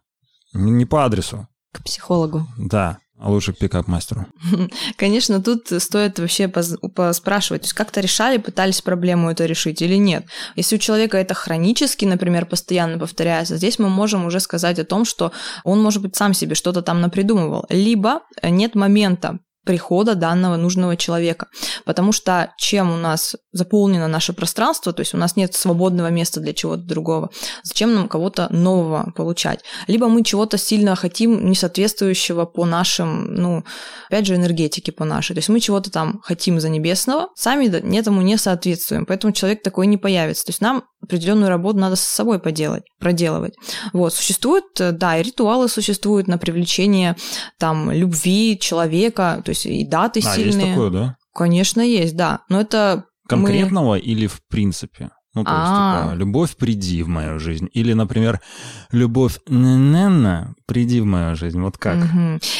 [0.54, 1.46] не по адресу.
[1.74, 2.46] К психологу.
[2.56, 4.24] Да, а лучше к пикап-мастеру.
[4.96, 10.24] Конечно, тут стоит вообще поспрашивать, то есть как-то решали, пытались проблему эту решить или нет.
[10.56, 15.04] Если у человека это хронически, например, постоянно повторяется, здесь мы можем уже сказать о том,
[15.04, 15.32] что
[15.64, 17.66] он, может быть, сам себе что-то там напридумывал.
[17.68, 21.48] Либо нет момента прихода данного нужного человека.
[21.84, 26.40] Потому что чем у нас заполнено наше пространство, то есть у нас нет свободного места
[26.40, 27.30] для чего-то другого,
[27.62, 29.60] зачем нам кого-то нового получать?
[29.86, 33.64] Либо мы чего-то сильно хотим, не соответствующего по нашим, ну,
[34.08, 35.34] опять же, энергетике по нашей.
[35.34, 37.66] То есть мы чего-то там хотим за небесного, сами
[37.98, 40.44] этому не соответствуем, поэтому человек такой не появится.
[40.44, 43.54] То есть нам определенную работу надо с собой поделать, проделывать.
[43.92, 47.16] Вот, существуют, э, да, и ритуалы существуют на привлечение
[47.58, 50.46] там любви человека, то есть и даты А, сильные.
[50.46, 51.16] есть такое, да?
[51.34, 52.40] Конечно, есть, да.
[52.48, 55.10] Но это мы- Конкретного или в принципе?
[55.34, 56.02] Ну, то есть, А.
[56.04, 57.68] типа, любовь, приди в мою жизнь.
[57.72, 58.40] Или, например,
[58.92, 61.60] любовь, нена, приди в мою жизнь.
[61.60, 61.96] Вот как?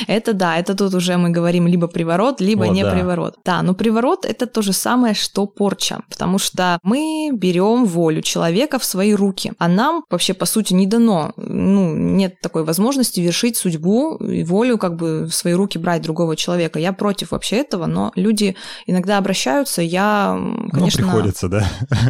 [0.07, 2.91] Это да, это тут уже мы говорим либо приворот, либо Вот не да.
[2.91, 3.37] приворот.
[3.45, 8.79] Да, но приворот это то же самое, что порча, потому что мы берем волю человека
[8.79, 13.57] в свои руки, а нам вообще по сути не дано, ну нет такой возможности вершить
[13.57, 16.79] судьбу и волю как бы в свои руки брать другого человека.
[16.79, 18.57] Я против вообще этого, но люди
[18.87, 21.65] иногда обращаются, я, м, конечно, Ну, приходится, да.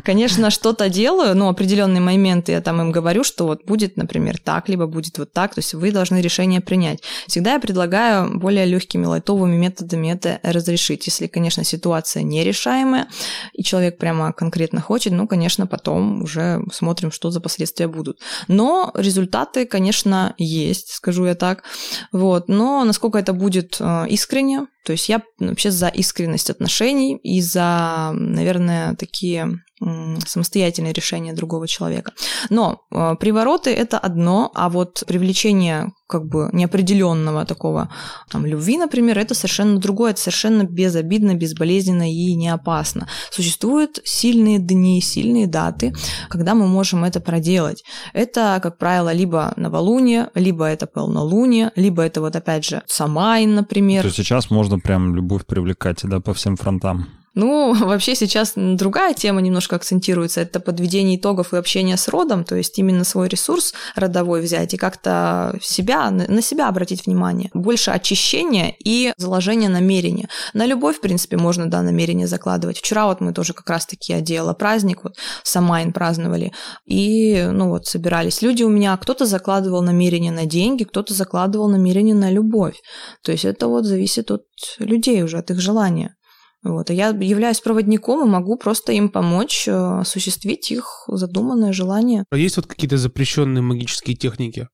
[0.05, 4.69] Конечно, что-то делаю, но определенные моменты я там им говорю, что вот будет, например, так,
[4.69, 7.03] либо будет вот так, то есть вы должны решение принять.
[7.27, 11.07] Всегда я предлагаю более легкими, лайтовыми методами это разрешить.
[11.07, 13.09] Если, конечно, ситуация нерешаемая,
[13.53, 18.21] и человек прямо конкретно хочет, ну, конечно, потом уже смотрим, что за последствия будут.
[18.49, 21.64] Но результаты, конечно, есть, скажу я так.
[22.12, 22.49] Вот.
[22.49, 28.11] Но насколько это будет э, искренне, то есть я вообще за искренность отношений и за,
[28.12, 32.13] наверное, такие м, самостоятельные решения другого человека.
[32.51, 37.91] Но э, привороты это одно, а вот привлечение как бы неопределенного такого
[38.31, 43.09] там, любви, например, это совершенно другое, это совершенно безобидно, безболезненно и не опасно.
[43.31, 45.93] Существуют сильные дни, сильные даты,
[46.29, 47.83] когда мы можем это проделать.
[48.13, 54.03] Это, как правило, либо новолуние, либо это полнолуние, либо это вот опять же Самайн, например.
[54.03, 57.24] То есть сейчас можно прям любовь привлекать, да, по всем фронтам.
[57.35, 60.40] Ну, вообще сейчас другая тема немножко акцентируется.
[60.40, 64.77] Это подведение итогов и общение с родом, то есть именно свой ресурс родовой взять и
[64.77, 67.51] как-то себя, на себя обратить внимание.
[67.55, 70.29] Больше очищения и заложения намерения.
[70.53, 72.79] На любовь, в принципе, можно, да, намерение закладывать.
[72.79, 76.53] Вчера вот мы тоже как раз-таки одела праздник, вот Самайн праздновали,
[76.87, 82.14] и, ну вот, собирались люди у меня, кто-то закладывал намерение на деньги, кто-то закладывал намерение
[82.14, 82.81] на любовь.
[83.23, 84.44] То есть это вот зависит от
[84.79, 86.16] людей уже, от их желания.
[86.64, 86.90] Вот.
[86.90, 92.24] А я являюсь проводником и могу просто им помочь э, осуществить их задуманное желание.
[92.31, 94.68] А есть вот какие-то запрещенные магические техники,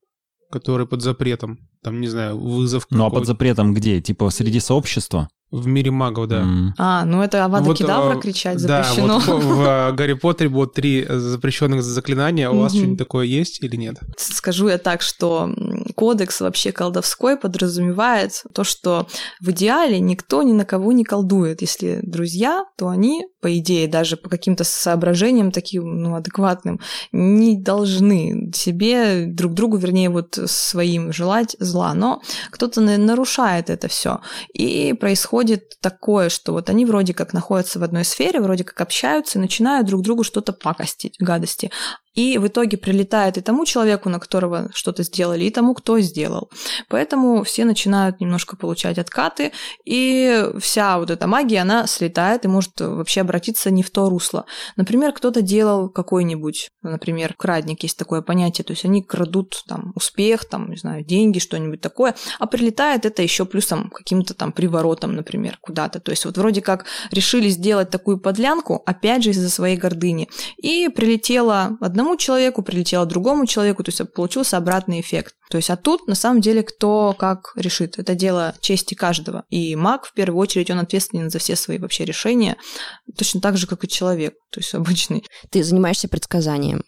[0.51, 1.59] которые под запретом?
[1.83, 4.01] Там, не знаю, вызов Ну а под запретом где?
[4.01, 5.27] Типа среди сообщества?
[5.51, 6.43] В мире магов, да.
[6.43, 6.69] Mm.
[6.77, 9.19] А, ну это Авада Вот, Кедавра а, кричать Да, запрещено.
[9.19, 12.49] вот в э, Гарри Поттере было три запрещенных заклинания.
[12.49, 13.97] У вас что-нибудь такое есть или нет?
[14.15, 15.53] Скажу я так, что
[15.95, 19.07] кодекс вообще колдовской подразумевает то, что
[19.41, 21.61] в идеале никто ни на кого не колдует.
[21.61, 26.79] Если друзья, то они, по идее, даже по каким-то соображениям таким, ну, адекватным,
[27.11, 31.93] не должны себе, друг другу, вернее, вот своим желать зла.
[31.93, 34.21] Но кто-то на- нарушает это все.
[34.53, 35.40] И происходит
[35.81, 39.87] такое, что вот они вроде как находятся в одной сфере, вроде как общаются и начинают
[39.87, 41.71] друг другу что-то пакостить, гадости.
[42.13, 46.49] И в итоге прилетает и тому человеку, на которого что-то сделали, и тому, кто сделал.
[46.89, 49.53] Поэтому все начинают немножко получать откаты,
[49.85, 54.45] и вся вот эта магия, она слетает и может вообще обратиться не в то русло.
[54.75, 60.43] Например, кто-то делал какой-нибудь, например, крадник, есть такое понятие, то есть они крадут там успех,
[60.43, 65.30] там, не знаю, деньги, что-нибудь такое, а прилетает это еще плюсом каким-то там приворотом, например,
[65.61, 65.99] куда-то.
[65.99, 70.89] То есть вот вроде как решили сделать такую подлянку, опять же из-за своей гордыни, и
[70.89, 75.35] прилетело одному человеку, прилетело другому человеку, то есть получился обратный эффект.
[75.49, 77.99] То есть а тут на самом деле кто как решит.
[77.99, 79.43] Это дело чести каждого.
[79.49, 82.57] И маг в первую очередь он ответственен за все свои вообще решения,
[83.17, 85.25] точно так же, как и человек, то есть обычный.
[85.49, 86.83] Ты занимаешься предсказанием.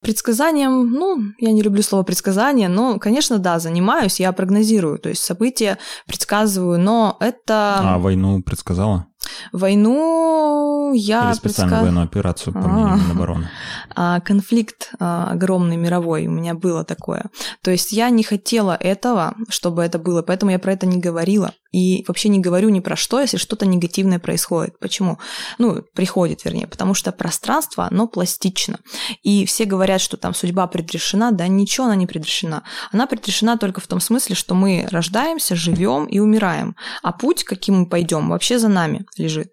[0.00, 5.24] Предсказанием, ну, я не люблю слово предсказание, но, конечно, да, занимаюсь, я прогнозирую, то есть
[5.24, 9.07] события предсказываю, но это А войну предсказала?
[9.52, 12.96] Войну я Или специальную предска- военную операцию по мнению А.
[12.96, 13.50] Минобороны?
[13.94, 17.26] а, конфликт а, огромный мировой, у меня было такое.
[17.62, 21.52] То есть я не хотела этого, чтобы это было, поэтому я про это не говорила.
[21.70, 24.78] И вообще не говорю ни про что, если что-то негативное происходит.
[24.78, 25.18] Почему?
[25.58, 28.78] Ну, приходит, вернее, потому что пространство, оно пластично.
[29.22, 32.62] И все говорят, что там судьба предрешена, да ничего она не предрешена.
[32.90, 36.74] Она предрешена только в том смысле, что мы рождаемся, живем и умираем.
[37.02, 39.52] А путь, каким мы пойдем, вообще за нами лежит.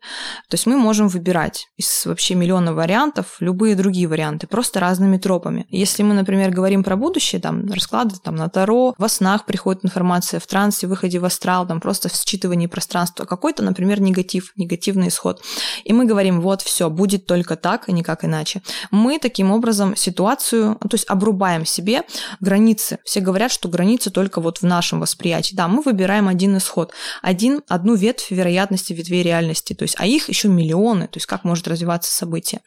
[0.49, 5.65] То есть мы можем выбирать из вообще миллиона вариантов любые другие варианты, просто разными тропами.
[5.69, 10.39] Если мы, например, говорим про будущее, там, расклады там, на Таро, во снах приходит информация,
[10.39, 15.41] в трансе, выходе в астрал, там, просто в считывании пространства, какой-то, например, негатив, негативный исход.
[15.83, 18.61] И мы говорим, вот, все, будет только так и никак иначе.
[18.91, 22.03] Мы таким образом ситуацию, то есть обрубаем себе
[22.39, 22.99] границы.
[23.03, 25.55] Все говорят, что границы только вот в нашем восприятии.
[25.55, 30.29] Да, мы выбираем один исход, один, одну ветвь вероятности, ветвей реальности, то есть, а их
[30.29, 32.61] еще миллионы, то есть как может развиваться событие.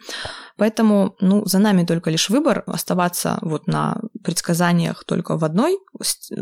[0.57, 5.79] Поэтому, ну, за нами только лишь выбор оставаться вот на предсказаниях только в одной,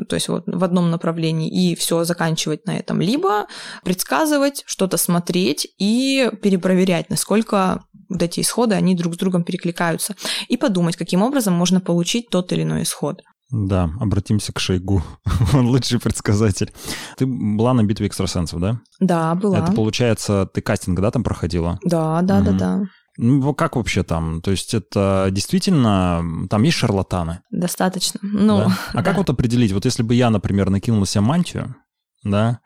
[0.09, 3.47] то есть вот в одном направлении и все заканчивать на этом, либо
[3.85, 10.15] предсказывать, что-то смотреть и перепроверять, насколько вот эти исходы, они друг с другом перекликаются,
[10.49, 13.23] и подумать, каким образом можно получить тот или иной исход.
[13.51, 15.03] Да, обратимся к Шойгу.
[15.55, 16.73] Он лучший предсказатель.
[17.17, 18.81] Ты была на битве экстрасенсов, да?
[18.99, 19.59] Да, была.
[19.59, 21.79] Это получается, ты кастинг, да, там проходила?
[21.85, 22.59] Да, да, да, Мгм.
[22.59, 22.83] да.
[23.19, 24.43] Ну, как вообще там?
[24.43, 26.23] То есть это действительно...
[26.51, 27.41] Там есть шарлатаны?
[27.51, 28.21] Достаточно.
[28.23, 28.79] Ну, да?
[28.93, 29.19] А как да.
[29.19, 29.73] вот определить?
[29.73, 31.77] Вот если бы я, например, накинул на себя мантию,
[32.25, 32.61] да,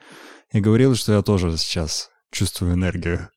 [0.53, 3.29] и говорил, что я тоже сейчас чувствую энергию.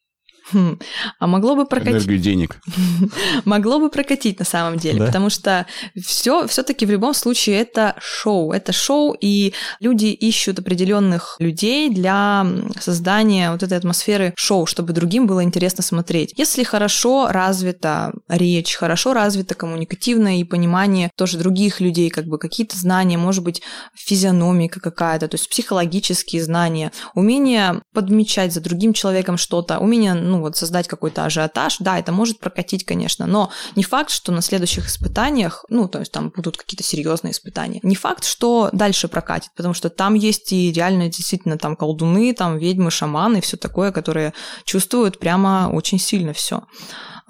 [0.51, 0.77] Хм.
[1.19, 1.95] А могло бы прокатить.
[1.95, 2.58] Энергию денег.
[3.45, 5.06] Могло бы прокатить на самом деле, Да?
[5.06, 5.65] потому что
[6.01, 8.51] все все-таки в любом случае это шоу.
[8.51, 12.45] Это шоу, и люди ищут определенных людей для
[12.79, 16.34] создания вот этой атмосферы шоу, чтобы другим было интересно смотреть.
[16.38, 22.77] Если хорошо развита речь, хорошо развито коммуникативное и понимание тоже других людей, как бы какие-то
[22.77, 23.62] знания, может быть,
[23.95, 30.58] физиономика какая-то, то есть психологические знания, умение подмечать за другим человеком что-то, умение, ну вот,
[30.58, 35.63] создать какой-то ажиотаж, да, это может прокатить, конечно, но не факт, что на следующих испытаниях,
[35.69, 39.89] ну, то есть там будут какие-то серьезные испытания, не факт, что дальше прокатит, потому что
[39.91, 44.34] там есть и реально действительно там колдуны, там ведьмы, шаманы и все такое, которые
[44.65, 46.63] чувствуют прямо очень сильно все.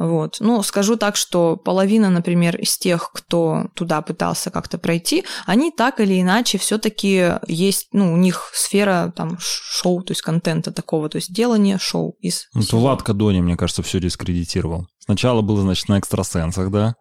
[0.04, 0.38] Вот.
[0.42, 6.02] Ну, скажу так, что половина, например, из тех, кто туда пытался как-то пройти, они так
[6.02, 11.16] или иначе все-таки есть, ну, у них сфера там шоу, то есть контента такого, то
[11.16, 12.48] есть делание шоу из...
[12.54, 14.88] Ну, то Влад Кадони, мне кажется, все дискредитировал.
[15.00, 16.96] Сначала был, значит, на экстрасенсах, да?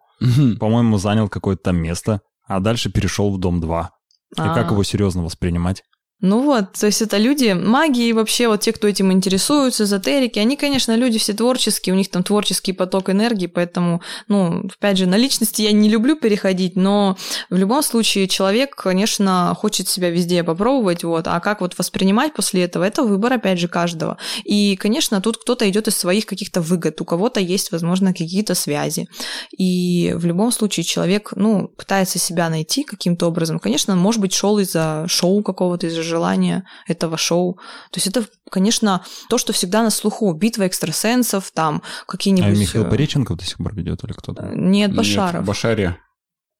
[0.59, 3.89] По-моему, занял какое-то там место, а дальше перешел в Дом 2.
[4.37, 4.53] И А.
[4.53, 5.83] как его серьезно воспринимать?
[6.23, 10.39] Ну вот, то есть это люди, маги и вообще вот те, кто этим интересуются, эзотерики,
[10.39, 15.05] они, конечно, люди все творческие, у них там творческий поток энергии, поэтому, ну, опять же,
[15.05, 17.17] на личности я не люблю переходить, но
[17.49, 22.63] в любом случае человек, конечно, хочет себя везде попробовать, вот, а как вот воспринимать после
[22.63, 24.17] этого, это выбор, опять же, каждого.
[24.45, 29.09] И, конечно, тут кто-то идет из своих каких-то выгод, у кого-то есть, возможно, какие-то связи.
[29.57, 33.59] И в любом случае человек, ну, пытается себя найти каким-то образом.
[33.59, 37.55] Конечно, может быть, шел из-за шоу какого-то, из-за желания этого шоу.
[37.91, 40.31] То есть это, конечно, то, что всегда на слуху.
[40.33, 42.59] Битва экстрасенсов, там А какие-нибудь...
[42.59, 44.51] Михаил э, Пореченков до сих пор ведет или кто-то?
[44.53, 45.33] Нет, Башаров.
[45.41, 45.97] Нет, Башария.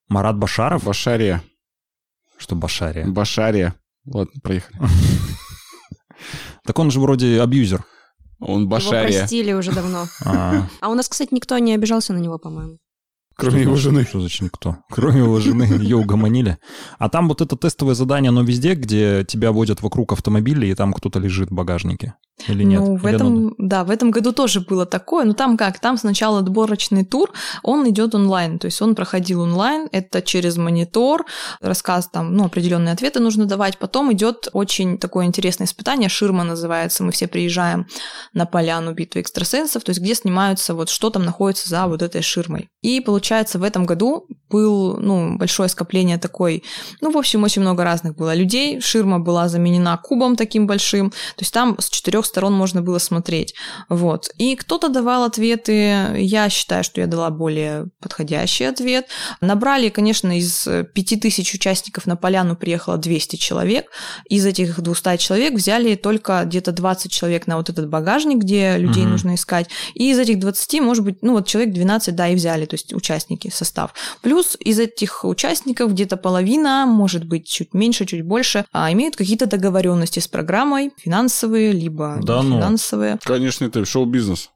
[0.10, 0.84] Марат Башаров?
[0.84, 1.44] Башария.
[2.38, 3.06] Что Башария?
[3.08, 3.76] Башария.
[4.06, 4.80] Ладно, проехали.
[6.66, 7.84] Так он же вроде абьюзер.
[8.40, 9.20] Он Его Башария.
[9.20, 10.06] простили уже давно.
[10.26, 12.78] А, А у нас, кстати, никто не обижался на него, по-моему.
[13.36, 14.04] Кроме его жены.
[14.04, 14.78] Что значит никто?
[14.90, 16.58] Кроме его жены, ее угомонили.
[16.98, 20.94] А там вот это тестовое задание, оно везде, где тебя водят вокруг автомобиля, и там
[20.94, 22.16] кто-то лежит в багажнике?
[22.48, 22.82] Или нет?
[22.82, 25.24] Ну, в Или этом, да, в этом году тоже было такое.
[25.24, 25.80] Но там как?
[25.80, 27.32] Там сначала отборочный тур,
[27.62, 28.60] он идет онлайн.
[28.60, 31.26] То есть он проходил онлайн, это через монитор,
[31.62, 33.78] рассказ там, ну, определенные ответы нужно давать.
[33.78, 37.04] Потом идет очень такое интересное испытание, ширма называется.
[37.04, 37.88] Мы все приезжаем
[38.34, 42.22] на поляну битвы экстрасенсов, то есть где снимаются вот что там находится за вот этой
[42.22, 42.70] ширмой.
[42.82, 46.64] И получается, в этом году был, ну, большое скопление такой,
[47.00, 48.82] ну, в общем, очень много разных было людей.
[48.82, 51.12] Ширма была заменена кубом таким большим.
[51.12, 53.54] То есть там с четырех сторон можно было смотреть.
[53.90, 54.30] Вот.
[54.38, 56.16] И кто-то давал ответы.
[56.18, 59.08] Я считаю, что я дала более подходящий ответ.
[59.42, 63.90] Набрали, конечно, из пяти тысяч участников на поляну приехало 200 человек.
[64.30, 69.04] Из этих 200 человек взяли только где-то 20 человек на вот этот багажник, где людей
[69.04, 69.12] Мгм.
[69.12, 69.68] нужно искать.
[69.94, 72.94] И из этих 20, может быть, ну вот человек 12, да, и взяли, то есть
[72.94, 73.94] участники, состав.
[74.22, 79.46] Плюс из этих участников где-то половина, может быть, чуть меньше, чуть больше, а, имеют какие-то
[79.46, 82.58] договоренности с программой, финансовые, либо Да ну.
[82.58, 83.20] финансовые.
[83.24, 84.50] Конечно, это шоу-бизнес.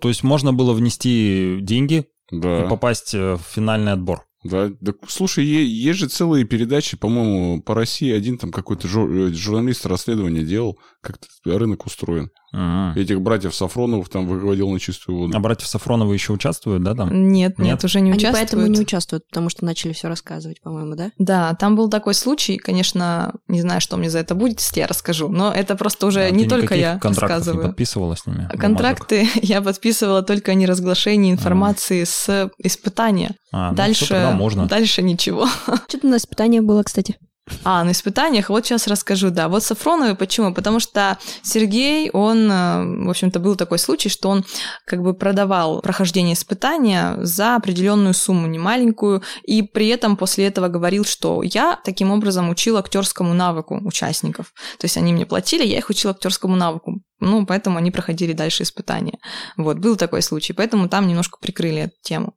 [0.00, 2.64] То есть можно было внести деньги Да.
[2.64, 4.24] и попасть э, в финальный отбор.
[4.42, 9.32] Да, да, слушай, есть же целые передачи, по-моему, по России один там какой-то жур- э,
[9.32, 12.30] журналист расследование делал, как рынок устроен.
[12.56, 12.98] Ага.
[13.00, 15.36] Этих братьев Сафроновых там выводил на чистую воду.
[15.36, 17.08] А братьев Сафроновы еще участвуют, да, там?
[17.32, 17.84] Нет, нет, Нет?
[17.84, 18.50] уже не Они участвуют.
[18.50, 21.10] поэтому не участвуют, потому что начали все рассказывать, по-моему, да?
[21.18, 24.86] Да, там был такой случай, конечно, не знаю, что мне за это будет, если я
[24.86, 27.66] расскажу, но это просто уже А не ты только я контрактов не рассказываю.
[27.68, 28.36] подписывала с ними?
[28.38, 28.60] бумажек?
[28.60, 33.34] Контракты я подписывала только о неразглашении информации с испытания.
[33.52, 34.66] А, ну дальше, тогда можно.
[34.66, 35.48] дальше ничего.
[35.88, 37.16] Что-то на испытание было, кстати.
[37.62, 39.48] А, на испытаниях, вот сейчас расскажу, да.
[39.48, 40.54] Вот Сафроновы, почему?
[40.54, 44.44] Потому что Сергей, он, э, в общем-то, был такой случай, что он
[44.86, 50.68] как бы продавал прохождение испытания за определенную сумму, не маленькую, и при этом после этого
[50.68, 54.54] говорил, что я таким образом учил актерскому навыку участников.
[54.78, 57.02] То есть они мне платили, я их учил актерскому навыку.
[57.20, 59.18] Ну, поэтому они проходили дальше испытания.
[59.56, 62.34] Вот, был такой случай, поэтому там немножко прикрыли эту тему.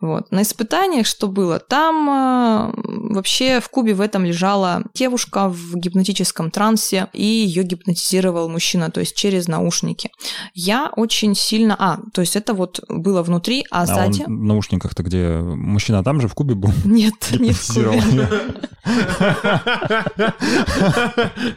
[0.00, 0.30] Вот.
[0.30, 1.58] На испытаниях что было?
[1.58, 2.72] Там э,
[3.14, 9.00] вообще в кубе в этом лежала девушка в гипнотическом трансе, и ее гипнотизировал мужчина, то
[9.00, 10.10] есть через наушники.
[10.54, 11.76] Я очень сильно...
[11.78, 14.24] А, то есть это вот было внутри, а А он сзади...
[14.24, 15.38] в наушниках-то где?
[15.38, 16.70] Мужчина там же в кубе был?
[16.84, 18.02] Нет, не в кубе.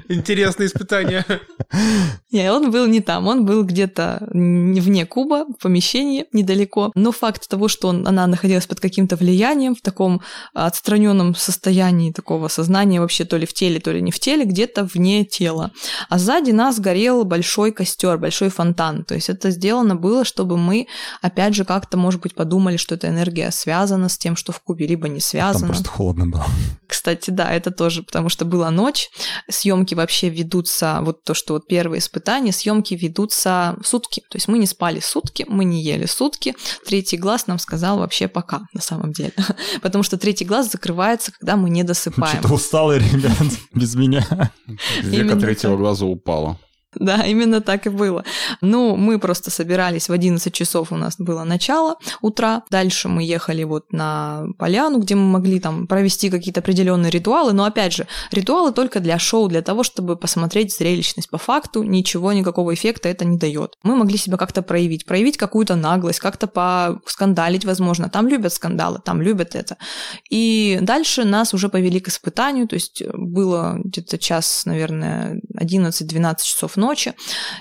[0.10, 1.26] Интересное испытание.
[2.32, 6.92] Не, он был не там, он был где-то не вне куба, в помещении недалеко.
[6.96, 10.22] Но факт того, что он, она находилась под каким-то влиянием, в таком
[10.54, 14.86] отстраненном состоянии такого сознания вообще то ли в теле, то ли не в теле, где-то
[14.86, 15.72] вне тела.
[16.10, 19.04] А сзади нас горел большой костер, большой фонтан.
[19.04, 20.88] То есть это сделано было, чтобы мы,
[21.22, 24.88] опять же, как-то, может быть, подумали, что эта энергия связана с тем, что в кубе,
[24.88, 25.68] либо не Там связана.
[25.68, 26.46] просто холодно было.
[26.88, 29.10] Кстати, да, это тоже, потому что была ночь.
[29.50, 34.22] Съемки вообще ведутся, вот то, что вот первые испытания, съемки ведутся сутки.
[34.30, 36.56] То есть мы не спали сутки, мы не ели сутки.
[36.86, 39.34] Третий глаз нам сказал вообще пока, на самом деле.
[39.82, 42.40] Потому что третий глаз закрывается, когда мы не досыпаем.
[42.40, 43.34] Что-то усталый, ребят,
[43.74, 44.52] без меня.
[45.02, 46.58] Века третьего глаза упала.
[47.04, 48.24] Да, именно так и было.
[48.62, 52.64] Ну, мы просто собирались в 11 часов у нас было начало утра.
[52.70, 57.54] Дальше мы ехали вот на поляну, где мы могли там провести какие-то определенные ритуалы.
[57.54, 61.30] Но опять же, ритуалы только для шоу, для того, чтобы посмотреть зрелищность.
[61.30, 63.78] По факту ничего, никакого эффекта это не дает.
[63.84, 68.10] Мы могли себя как-то проявить, проявить какую-то наглость, как-то поскандалить, возможно.
[68.10, 69.78] Там любят скандалы, там любят это.
[70.30, 76.78] И дальше нас уже повели к испытанию, то есть было где-то час, наверное, 11-12 часов
[76.78, 77.14] ночи.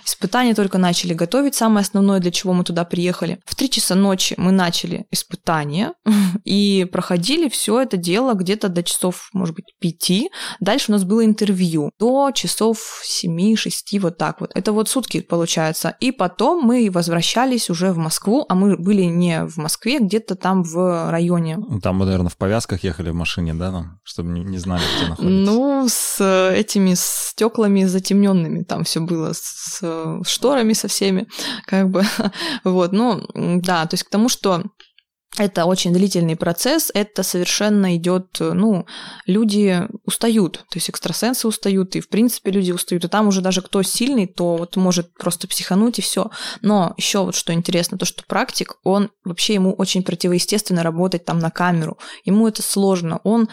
[0.05, 3.41] Испытания только начали готовить, самое основное, для чего мы туда приехали.
[3.47, 5.95] В 3 часа ночи мы начали испытания
[6.45, 10.31] и проходили все это дело где-то до часов, может быть, 5.
[10.61, 14.51] Дальше у нас было интервью до часов 7-6, вот так вот.
[14.55, 15.97] Это вот сутки получается.
[16.01, 20.63] И потом мы возвращались уже в Москву, а мы были не в Москве, где-то там
[20.63, 21.59] в районе.
[21.83, 25.53] Там, наверное, в повязках ехали в машине, да, там, чтобы не, не знали, где находится.
[25.53, 31.29] Ну, с этими стеклами затемненными там все было, с, с шторами со всеми,
[31.67, 32.05] как бы.
[32.65, 34.63] Вот, ну, да, то есть к тому, что
[35.39, 38.87] это очень длительный процесс, это совершенно идет, ну,
[39.25, 43.63] люди устают, то есть экстрасенсы устают, и в принципе люди устают, и там уже даже
[43.63, 46.31] кто сильный, то вот может просто психануть и все.
[46.61, 51.39] Но еще вот что интересно, то что практик, он вообще ему очень противоестественно работать там
[51.39, 53.49] на камеру, ему это сложно, он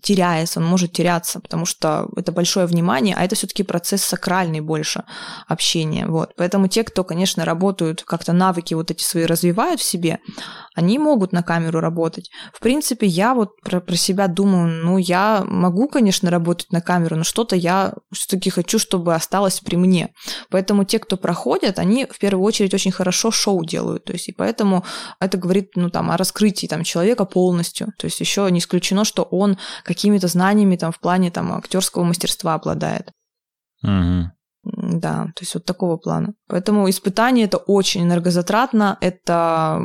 [0.00, 5.04] теряется, он может теряться, потому что это большое внимание, а это все-таки процесс сакральный больше
[5.48, 6.06] общения.
[6.06, 6.34] Вот.
[6.36, 10.20] Поэтому те, кто, конечно, работают, как-то навыки вот эти свои развивают в себе,
[10.74, 12.30] они могут на камеру работать.
[12.52, 17.16] В принципе, я вот про, про себя думаю, ну, я могу, конечно, работать на камеру,
[17.16, 20.14] но что-то я все-таки хочу, чтобы осталось при мне.
[20.50, 24.04] Поэтому те, кто проходят, они в первую очередь очень хорошо шоу делают.
[24.04, 24.84] То есть, и поэтому
[25.20, 27.92] это говорит, ну, там, о раскрытии там, человека полностью.
[27.98, 32.54] То есть еще не исключено, что он какими-то знаниями там в плане там актерского мастерства
[32.54, 33.10] обладает.
[33.82, 34.30] Угу.
[34.64, 36.34] Да, то есть вот такого плана.
[36.46, 39.80] Поэтому испытание это очень энергозатратно, это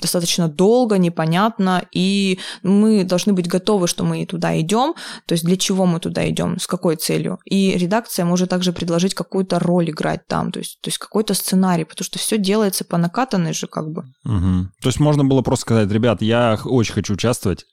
[0.00, 4.94] достаточно долго, непонятно, и мы должны быть готовы, что мы туда идем,
[5.26, 7.40] то есть для чего мы туда идем, с какой целью.
[7.44, 11.84] И редакция может также предложить какую-то роль играть там, то есть, то есть какой-то сценарий,
[11.84, 14.04] потому что все делается по накатанной же как бы.
[14.24, 14.68] Угу.
[14.80, 17.66] То есть можно было просто сказать, ребят, я очень хочу участвовать,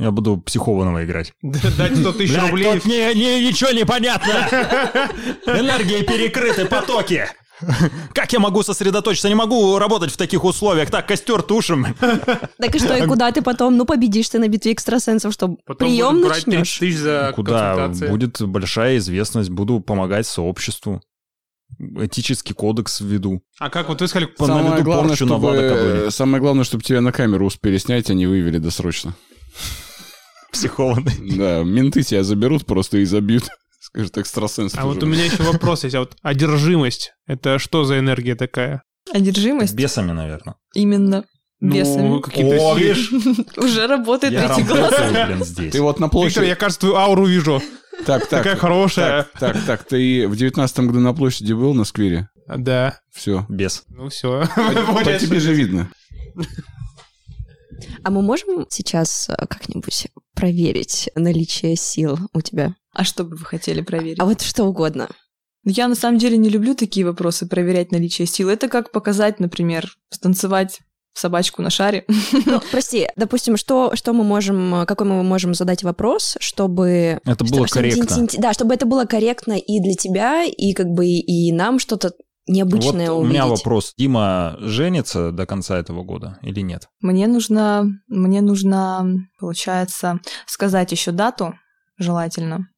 [0.00, 1.32] я буду психованного играть.
[1.42, 2.72] Дать 100 тысяч рублей.
[2.74, 4.32] тут не- не- ничего не понятно.
[5.46, 7.26] Энергии перекрыты, потоки.
[8.14, 9.28] Как я могу сосредоточиться?
[9.28, 10.90] Не могу работать в таких условиях.
[10.90, 11.86] Так, костер тушим.
[12.00, 13.76] Так и что, и куда ты потом?
[13.76, 16.78] Ну, победишь ты на битве экстрасенсов, что Потом прием будут брать 30 начнешь.
[16.78, 18.10] тысяч за Куда консультации.
[18.10, 21.02] будет большая известность, буду помогать сообществу.
[21.78, 23.42] Этический кодекс введу.
[23.58, 26.82] А как вот вы сказали, Самое наведу главное, порчу на чтобы, Влада самое главное, чтобы
[26.82, 29.14] тебя на камеру успели снять, а не вывели досрочно.
[30.52, 31.36] Психованный.
[31.36, 33.44] Да, менты тебя заберут просто и забьют.
[33.80, 34.74] Скажут, экстрасенс.
[34.76, 35.06] а вот же».
[35.06, 35.94] у меня еще вопрос есть.
[35.96, 38.82] А вот одержимость, это что за энергия такая?
[39.12, 40.54] Одержимость Бесами, наверное.
[40.74, 41.24] именно
[41.60, 42.20] Ну, бесами.
[42.20, 43.10] какие-то О, видишь?
[43.56, 44.92] Уже работает Я третий глаз.
[44.92, 45.72] работаю, блин, здесь.
[45.72, 46.44] Ты вот на Виктор, площади...
[46.44, 47.62] я, кажется, твою ауру вижу.
[48.06, 48.28] Так, так.
[48.28, 49.26] такая хорошая.
[49.38, 52.28] Так, так, так, ты в девятнадцатом году на площади был на сквере?
[52.46, 52.98] Да.
[53.12, 53.44] Все.
[53.48, 53.84] Без.
[53.88, 54.44] Ну все.
[54.54, 55.90] По тебе же видно.
[58.02, 62.74] А мы можем сейчас э, как-нибудь проверить наличие сил у тебя?
[62.92, 64.18] А что бы вы хотели проверить?
[64.20, 65.08] А вот что угодно.
[65.64, 68.48] Я на самом деле не люблю такие вопросы, проверять наличие сил.
[68.48, 70.80] Это как показать, например, станцевать
[71.12, 72.04] собачку на шаре.
[72.46, 77.20] Ну, прости, допустим, что, что мы можем, какой мы можем задать вопрос, чтобы...
[77.24, 78.02] Это было чтобы корректно.
[78.04, 82.12] интен- Да, чтобы это было корректно и для тебя, и как бы и нам что-то
[82.46, 83.32] необычное вот у увидеть.
[83.34, 83.94] меня вопрос.
[83.96, 86.88] Дима женится до конца этого года или нет?
[87.00, 89.06] Мне нужно, мне нужно,
[89.38, 91.54] получается, сказать еще дату,
[91.98, 92.68] желательно,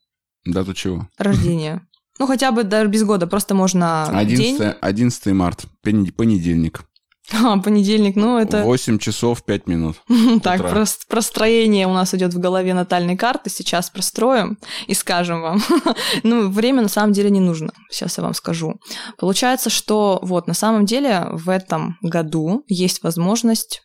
[0.45, 1.09] Дату чего?
[1.19, 1.87] рождения.
[2.19, 4.55] Ну, хотя бы даже без года, просто можно день.
[4.57, 6.85] 11, 11 марта, пон- понедельник.
[7.31, 9.97] А, понедельник, ну, это 8 часов 5 минут.
[10.43, 10.61] так,
[11.09, 15.63] простроение у нас идет в голове натальной карты, сейчас простроим и скажем вам.
[16.25, 18.81] ну, время на самом деле не нужно, сейчас я вам скажу.
[19.19, 23.83] Получается, что вот на самом деле в этом году есть возможность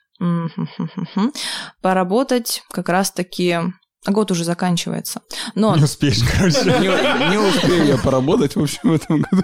[1.81, 3.59] поработать как раз-таки
[4.05, 5.21] а год уже заканчивается.
[5.53, 6.63] Но Не успеешь, короче.
[6.63, 9.43] Не, не успею я поработать, в общем, в этом году.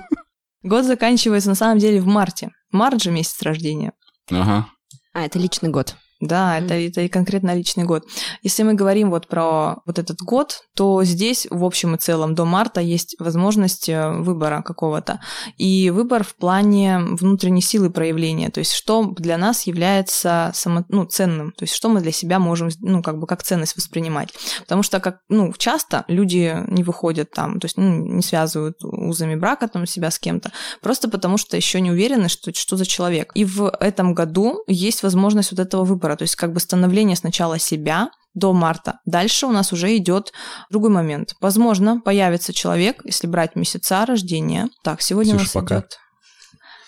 [0.63, 2.49] год заканчивается на самом деле в марте.
[2.74, 3.93] Март же месяц рождения.
[4.30, 4.67] Ага.
[5.13, 5.95] А, это личный год.
[6.24, 8.05] Да, это, это и конкретно личный год.
[8.43, 12.45] Если мы говорим вот про вот этот год, то здесь в общем и целом до
[12.45, 15.19] марта есть возможность э, выбора какого-то.
[15.57, 21.03] И выбор в плане внутренней силы проявления, то есть что для нас является само, ну,
[21.03, 24.34] ценным, то есть что мы для себя можем, ну, как бы как ценность воспринимать.
[24.61, 29.36] Потому что, как, ну, часто люди не выходят там, то есть ну, не связывают узами
[29.36, 33.32] брака там себя с кем-то, просто потому что еще не уверены, что, что за человек.
[33.36, 37.59] И в этом году есть возможность вот этого выбора то есть как бы становление сначала
[37.59, 38.99] себя до марта.
[39.05, 40.34] Дальше у нас уже идет
[40.70, 41.36] другой момент.
[41.39, 44.70] Возможно, появится человек, если брать месяца рождения.
[44.84, 45.80] Так, сегодня Ксюша, у нас пока.
[45.80, 45.99] идет...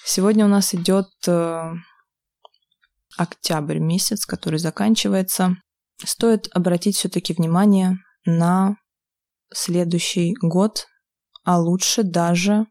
[0.06, 1.72] Сегодня у нас идет э,
[3.18, 5.56] октябрь месяц, который заканчивается.
[6.04, 8.76] Стоит обратить все-таки внимание на
[9.54, 10.88] следующий год,
[11.44, 12.66] а лучше даже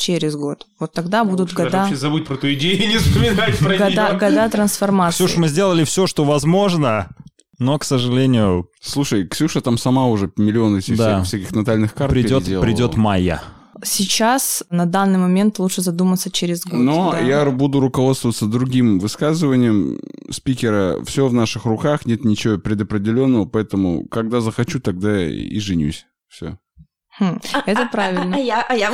[0.00, 0.66] через год.
[0.80, 1.78] Вот тогда ну, будут года...
[1.78, 4.18] Вообще забудь про ту идею и не вспоминать про года, нее.
[4.18, 5.24] Года трансформации.
[5.24, 7.10] Ксюша, мы сделали все, что возможно,
[7.58, 8.68] но, к сожалению...
[8.80, 11.22] Слушай, Ксюша там сама уже миллионы этих да.
[11.22, 13.42] всяких натальных карт придет, придет майя.
[13.82, 16.80] Сейчас, на данный момент, лучше задуматься через год.
[16.80, 17.20] Но да.
[17.20, 21.02] я буду руководствоваться другим высказыванием спикера.
[21.04, 26.06] Все в наших руках, нет ничего предопределенного, поэтому когда захочу, тогда и женюсь.
[26.28, 26.58] Все.
[27.18, 28.36] Хм, а, это а, правильно.
[28.36, 28.92] А, а, а я, а я.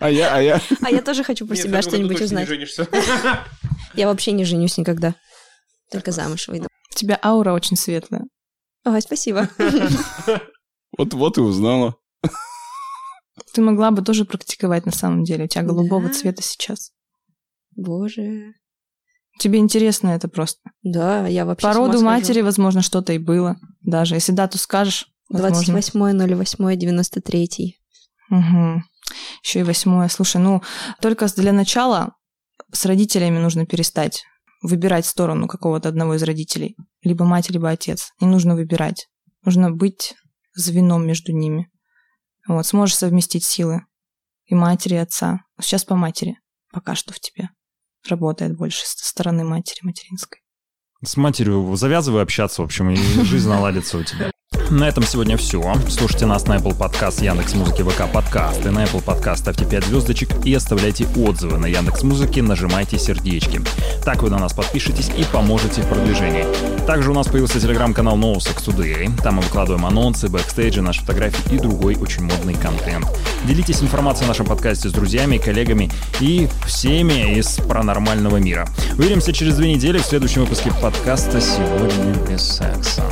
[0.00, 0.60] А я, а я.
[0.82, 2.48] А я тоже хочу про Нет, себя что-нибудь узнать.
[2.48, 2.88] Не женишься.
[3.94, 5.14] Я вообще не женюсь никогда.
[5.90, 6.68] Только замуж выйду.
[6.90, 8.24] У тебя аура очень светлая.
[8.84, 9.48] Ой, спасибо.
[10.98, 11.96] Вот-вот и узнала.
[13.54, 15.44] Ты могла бы тоже практиковать на самом деле.
[15.44, 16.14] У тебя голубого да?
[16.14, 16.92] цвета сейчас.
[17.74, 18.54] Боже.
[19.38, 20.60] Тебе интересно это просто.
[20.82, 23.56] Да, я вообще По роду матери, возможно, что-то и было.
[23.80, 27.72] Даже если дату скажешь, 28.08.93.
[28.30, 28.82] Угу.
[29.42, 30.08] Еще и восьмое.
[30.08, 30.62] Слушай, ну,
[31.00, 32.14] только для начала
[32.72, 34.24] с родителями нужно перестать
[34.62, 36.76] выбирать сторону какого-то одного из родителей.
[37.02, 38.12] Либо мать, либо отец.
[38.20, 39.08] Не нужно выбирать.
[39.44, 40.14] Нужно быть
[40.54, 41.70] звеном между ними.
[42.46, 43.82] Вот, сможешь совместить силы
[44.46, 45.40] и матери, и отца.
[45.60, 46.36] Сейчас по матери.
[46.72, 47.50] Пока что в тебе.
[48.08, 50.40] Работает больше со стороны матери материнской.
[51.02, 54.30] С матерью завязывай общаться, в общем, и жизнь наладится у тебя.
[54.70, 55.74] На этом сегодня все.
[55.88, 58.70] Слушайте нас на Apple Podcast, Яндекс Музыки, ВК Подкасты.
[58.70, 61.58] На Apple Podcast ставьте 5 звездочек и оставляйте отзывы.
[61.58, 63.60] На Яндекс Музыке нажимайте сердечки.
[64.04, 66.46] Так вы на нас подпишетесь и поможете в продвижении.
[66.86, 69.10] Также у нас появился телеграм-канал NoSex Today.
[69.22, 73.06] Там мы выкладываем анонсы, бэкстейджи, наши фотографии и другой очень модный контент.
[73.46, 75.90] Делитесь информацией о нашем подкасте с друзьями, коллегами
[76.20, 78.68] и всеми из паранормального мира.
[78.96, 83.02] Увидимся через две недели в следующем выпуске подкаста «Сегодня без секса».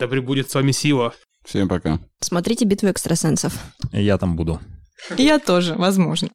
[0.00, 1.12] Да пребудет с вами сила.
[1.44, 2.00] Всем пока.
[2.20, 3.52] Смотрите «Битву экстрасенсов».
[3.92, 4.58] Я там буду.
[5.18, 6.28] Я тоже, возможно.